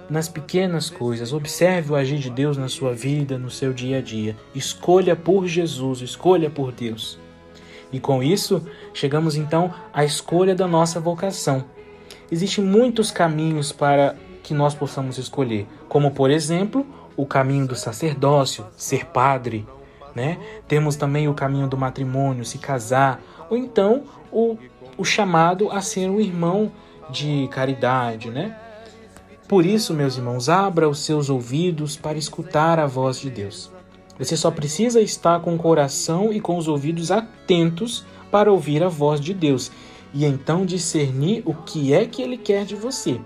nas 0.10 0.30
pequenas 0.30 0.89
coisas. 0.89 1.34
Observe 1.34 1.91
o 1.91 1.96
agir 1.96 2.20
de 2.20 2.30
Deus 2.30 2.56
na 2.58 2.70
sua 2.70 2.94
vida, 2.94 3.38
no 3.38 3.50
seu 3.50 3.74
dia 3.74 3.98
a 3.98 4.02
dia. 4.02 4.38
Escolha 4.56 5.15
por 5.15 5.46
Jesus, 5.46 6.00
escolha 6.00 6.50
por 6.50 6.72
Deus. 6.72 7.20
E 7.91 8.00
com 8.00 8.24
isso, 8.24 8.65
chegamos 8.94 9.36
então 9.36 9.74
à 9.94 10.06
escolha 10.06 10.56
da 10.56 10.67
nossa 10.67 11.02
vocação. 11.02 11.65
Existem 12.32 12.63
muitos 12.63 13.12
caminhos 13.12 13.74
para 13.74 14.15
que 14.41 14.54
nós 14.54 14.74
possamos 14.74 15.17
escolher, 15.17 15.67
como 15.89 16.12
por 16.12 16.32
exemplo, 16.32 16.86
o 17.21 17.25
caminho 17.27 17.67
do 17.67 17.75
sacerdócio, 17.75 18.65
ser 18.75 19.05
padre, 19.05 19.63
né? 20.15 20.39
Temos 20.67 20.95
também 20.95 21.27
o 21.27 21.36
caminho 21.36 21.67
do 21.67 21.77
matrimônio, 21.77 22.43
se 22.43 22.57
casar, 22.57 23.21
ou 23.47 23.55
então 23.55 24.05
o, 24.31 24.57
o 24.97 25.05
chamado 25.05 25.69
a 25.69 25.81
ser 25.81 26.10
um 26.10 26.19
irmão 26.19 26.71
de 27.12 27.47
caridade, 27.51 28.31
né? 28.31 28.57
Por 29.47 29.67
isso, 29.67 29.93
meus 29.93 30.17
irmãos, 30.17 30.49
abra 30.49 30.89
os 30.89 31.05
seus 31.05 31.29
ouvidos 31.29 31.95
para 31.95 32.17
escutar 32.17 32.79
a 32.79 32.88
voz 32.88 33.19
de 33.19 33.29
Deus. 33.29 33.71
Você 34.17 34.36
só 34.36 34.49
precisa 34.49 34.99
estar 34.99 35.41
com 35.41 35.53
o 35.53 35.60
coração 35.60 36.34
e 36.34 36.41
com 36.41 36.57
os 36.57 36.67
ouvidos 36.67 37.12
atentos 37.12 38.03
para 38.31 38.51
ouvir 38.51 38.81
a 38.81 38.88
voz 38.88 39.21
de 39.21 39.34
Deus 39.34 39.71
e 40.12 40.25
então 40.25 40.65
discernir 40.65 41.43
o 41.45 41.53
que 41.53 41.93
é 41.93 42.07
que 42.07 42.23
Ele 42.23 42.38
quer 42.38 42.65
de 42.65 42.75
você. 42.75 43.21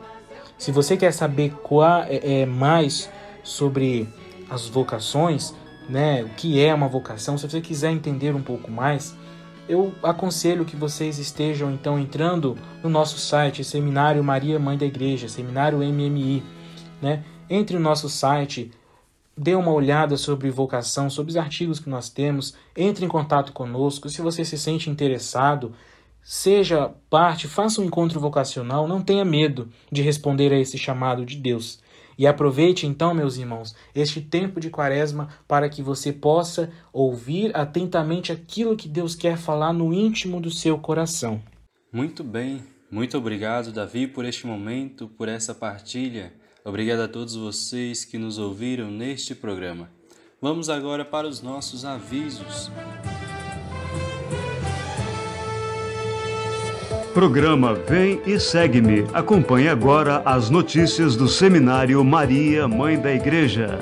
Se 0.58 0.70
você 0.70 0.98
quer 0.98 1.14
saber 1.14 1.54
qual 1.64 2.04
é, 2.04 2.42
é 2.42 2.46
mais 2.46 3.10
sobre 3.46 4.10
as 4.50 4.68
vocações, 4.68 5.54
né? 5.88 6.24
O 6.24 6.30
que 6.30 6.60
é 6.60 6.74
uma 6.74 6.90
vocação? 6.90 7.38
Se 7.38 7.48
você 7.48 7.62
quiser 7.62 7.92
entender 7.92 8.36
um 8.36 8.42
pouco 8.42 8.70
mais, 8.70 9.16
eu 9.70 9.94
aconselho 10.04 10.66
que 10.66 10.76
vocês 10.76 11.18
estejam 11.18 11.72
então 11.72 11.98
entrando 11.98 12.58
no 12.84 12.90
nosso 12.90 13.18
site, 13.18 13.64
Seminário 13.64 14.24
Maria 14.24 14.60
Mãe 14.60 14.78
da 14.78 14.86
Igreja, 14.86 15.30
Seminário 15.30 15.78
MMI, 15.80 16.44
né? 17.02 17.24
Entre 17.50 17.78
no 17.78 17.84
nosso 17.84 18.10
site, 18.10 18.72
dê 19.38 19.54
uma 19.54 19.72
olhada 19.72 20.18
sobre 20.18 20.50
vocação, 20.50 21.10
sobre 21.10 21.32
os 21.32 21.38
artigos 21.38 21.80
que 21.80 21.90
nós 21.90 22.10
temos, 22.10 22.56
entre 22.76 23.06
em 23.06 23.10
contato 23.10 23.54
conosco. 23.54 24.10
Se 24.10 24.22
você 24.22 24.44
se 24.44 24.58
sente 24.58 24.90
interessado, 24.90 25.74
seja 26.24 26.92
parte, 27.10 27.48
faça 27.48 27.82
um 27.82 27.86
encontro 27.86 28.20
vocacional, 28.20 28.88
não 28.88 29.02
tenha 29.02 29.24
medo 29.24 29.70
de 29.92 30.02
responder 30.02 30.52
a 30.52 30.60
esse 30.60 30.78
chamado 30.78 31.26
de 31.26 31.38
Deus. 31.38 31.80
E 32.18 32.28
aproveite 32.28 32.86
então, 32.86 33.14
meus 33.14 33.38
irmãos, 33.38 33.76
este 33.94 34.22
tempo 34.22 34.60
de 34.60 34.70
quaresma 34.70 35.30
para 35.48 35.70
que 35.70 35.82
você 35.82 36.14
possa 36.14 36.72
ouvir 36.94 37.56
atentamente 37.56 38.32
aquilo 38.32 38.78
que 38.78 38.88
Deus 38.88 39.16
quer 39.16 39.38
falar 39.38 39.74
no 39.74 39.94
íntimo 39.94 40.40
do 40.40 40.52
seu 40.52 40.78
coração. 40.78 41.42
Muito 41.92 42.24
bem, 42.24 42.64
muito 42.90 43.18
obrigado, 43.18 43.72
Davi, 43.72 44.08
por 44.08 44.26
este 44.26 44.46
momento, 44.46 45.08
por 45.08 45.28
essa 45.28 45.54
partilha. 45.54 46.34
Obrigado 46.64 47.02
a 47.02 47.08
todos 47.08 47.36
vocês 47.36 48.04
que 48.06 48.18
nos 48.18 48.38
ouviram 48.38 48.90
neste 48.90 49.36
programa. 49.36 49.90
Vamos 50.42 50.70
agora 50.70 51.04
para 51.04 51.28
os 51.28 51.42
nossos 51.42 51.86
avisos. 51.86 52.70
Programa 57.16 57.74
Vem 57.74 58.22
e 58.26 58.38
Segue-me. 58.38 59.08
Acompanhe 59.14 59.70
agora 59.70 60.22
as 60.26 60.50
notícias 60.50 61.16
do 61.16 61.30
Seminário 61.30 62.04
Maria, 62.04 62.68
Mãe 62.68 63.00
da 63.00 63.10
Igreja. 63.10 63.80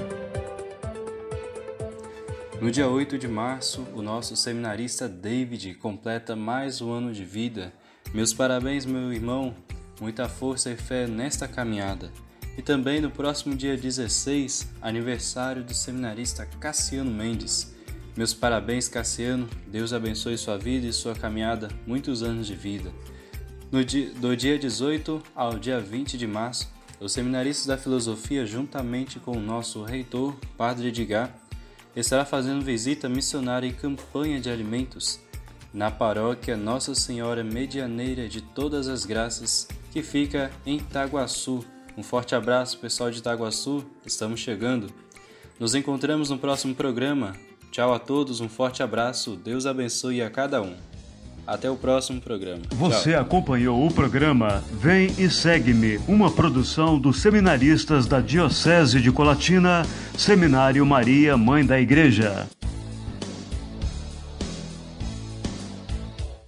No 2.61 2.69
dia 2.69 2.87
8 2.87 3.17
de 3.17 3.27
março, 3.27 3.87
o 3.95 4.03
nosso 4.03 4.35
seminarista 4.35 5.09
David 5.09 5.73
completa 5.73 6.35
mais 6.35 6.79
um 6.79 6.91
ano 6.91 7.11
de 7.11 7.25
vida. 7.25 7.73
Meus 8.13 8.31
parabéns, 8.35 8.85
meu 8.85 9.11
irmão. 9.11 9.55
Muita 9.99 10.29
força 10.29 10.69
e 10.69 10.75
fé 10.75 11.07
nesta 11.07 11.47
caminhada. 11.47 12.11
E 12.55 12.61
também 12.61 13.01
no 13.01 13.09
próximo 13.09 13.55
dia 13.55 13.75
16, 13.75 14.73
aniversário 14.79 15.63
do 15.63 15.73
seminarista 15.73 16.45
Cassiano 16.59 17.09
Mendes. 17.09 17.73
Meus 18.15 18.31
parabéns, 18.31 18.87
Cassiano. 18.87 19.49
Deus 19.65 19.91
abençoe 19.91 20.37
sua 20.37 20.55
vida 20.55 20.85
e 20.85 20.93
sua 20.93 21.15
caminhada, 21.15 21.67
muitos 21.87 22.21
anos 22.21 22.45
de 22.45 22.53
vida. 22.53 22.91
No 23.73 23.83
dia, 23.83 24.11
do 24.11 24.37
dia 24.37 24.59
18 24.59 25.19
ao 25.35 25.57
dia 25.57 25.79
20 25.79 26.15
de 26.15 26.27
março, 26.27 26.71
os 26.99 27.11
seminaristas 27.11 27.65
da 27.65 27.75
filosofia, 27.75 28.45
juntamente 28.45 29.19
com 29.19 29.31
o 29.31 29.41
nosso 29.41 29.81
reitor, 29.81 30.35
Padre 30.55 30.89
Edgar, 30.89 31.35
estará 31.95 32.23
fazendo 32.23 32.63
visita 32.63 33.09
missionária 33.09 33.65
e 33.65 33.73
campanha 33.73 34.39
de 34.39 34.47
alimentos 34.47 35.19
na 35.73 35.89
paróquia 35.89 36.55
Nossa 36.55 36.93
Senhora 36.93 37.43
Medianeira 37.43 38.29
de 38.29 38.41
Todas 38.41 38.87
as 38.87 39.07
Graças, 39.07 39.67
que 39.91 40.03
fica 40.03 40.51
em 40.67 40.77
Itaguaçu, 40.77 41.65
um 41.97 42.03
forte 42.03 42.35
abraço, 42.35 42.77
pessoal 42.77 43.09
de 43.09 43.17
Itaguaçu, 43.17 43.83
estamos 44.05 44.39
chegando. 44.39 44.93
Nos 45.59 45.73
encontramos 45.73 46.29
no 46.29 46.37
próximo 46.37 46.75
programa. 46.75 47.35
Tchau 47.71 47.91
a 47.91 47.97
todos, 47.97 48.39
um 48.39 48.47
forte 48.47 48.83
abraço, 48.83 49.35
Deus 49.35 49.65
abençoe 49.65 50.21
a 50.21 50.29
cada 50.29 50.61
um. 50.61 50.92
Até 51.45 51.69
o 51.69 51.75
próximo 51.75 52.21
programa. 52.21 52.61
Você 52.71 53.11
Tchau. 53.11 53.21
acompanhou 53.21 53.85
o 53.85 53.93
programa 53.93 54.63
Vem 54.71 55.13
e 55.17 55.29
Segue-me, 55.29 55.99
uma 56.07 56.31
produção 56.31 56.97
dos 56.97 57.21
seminaristas 57.21 58.07
da 58.07 58.21
Diocese 58.21 59.01
de 59.01 59.11
Colatina, 59.11 59.85
Seminário 60.17 60.85
Maria, 60.85 61.35
Mãe 61.35 61.65
da 61.65 61.79
Igreja. 61.79 62.47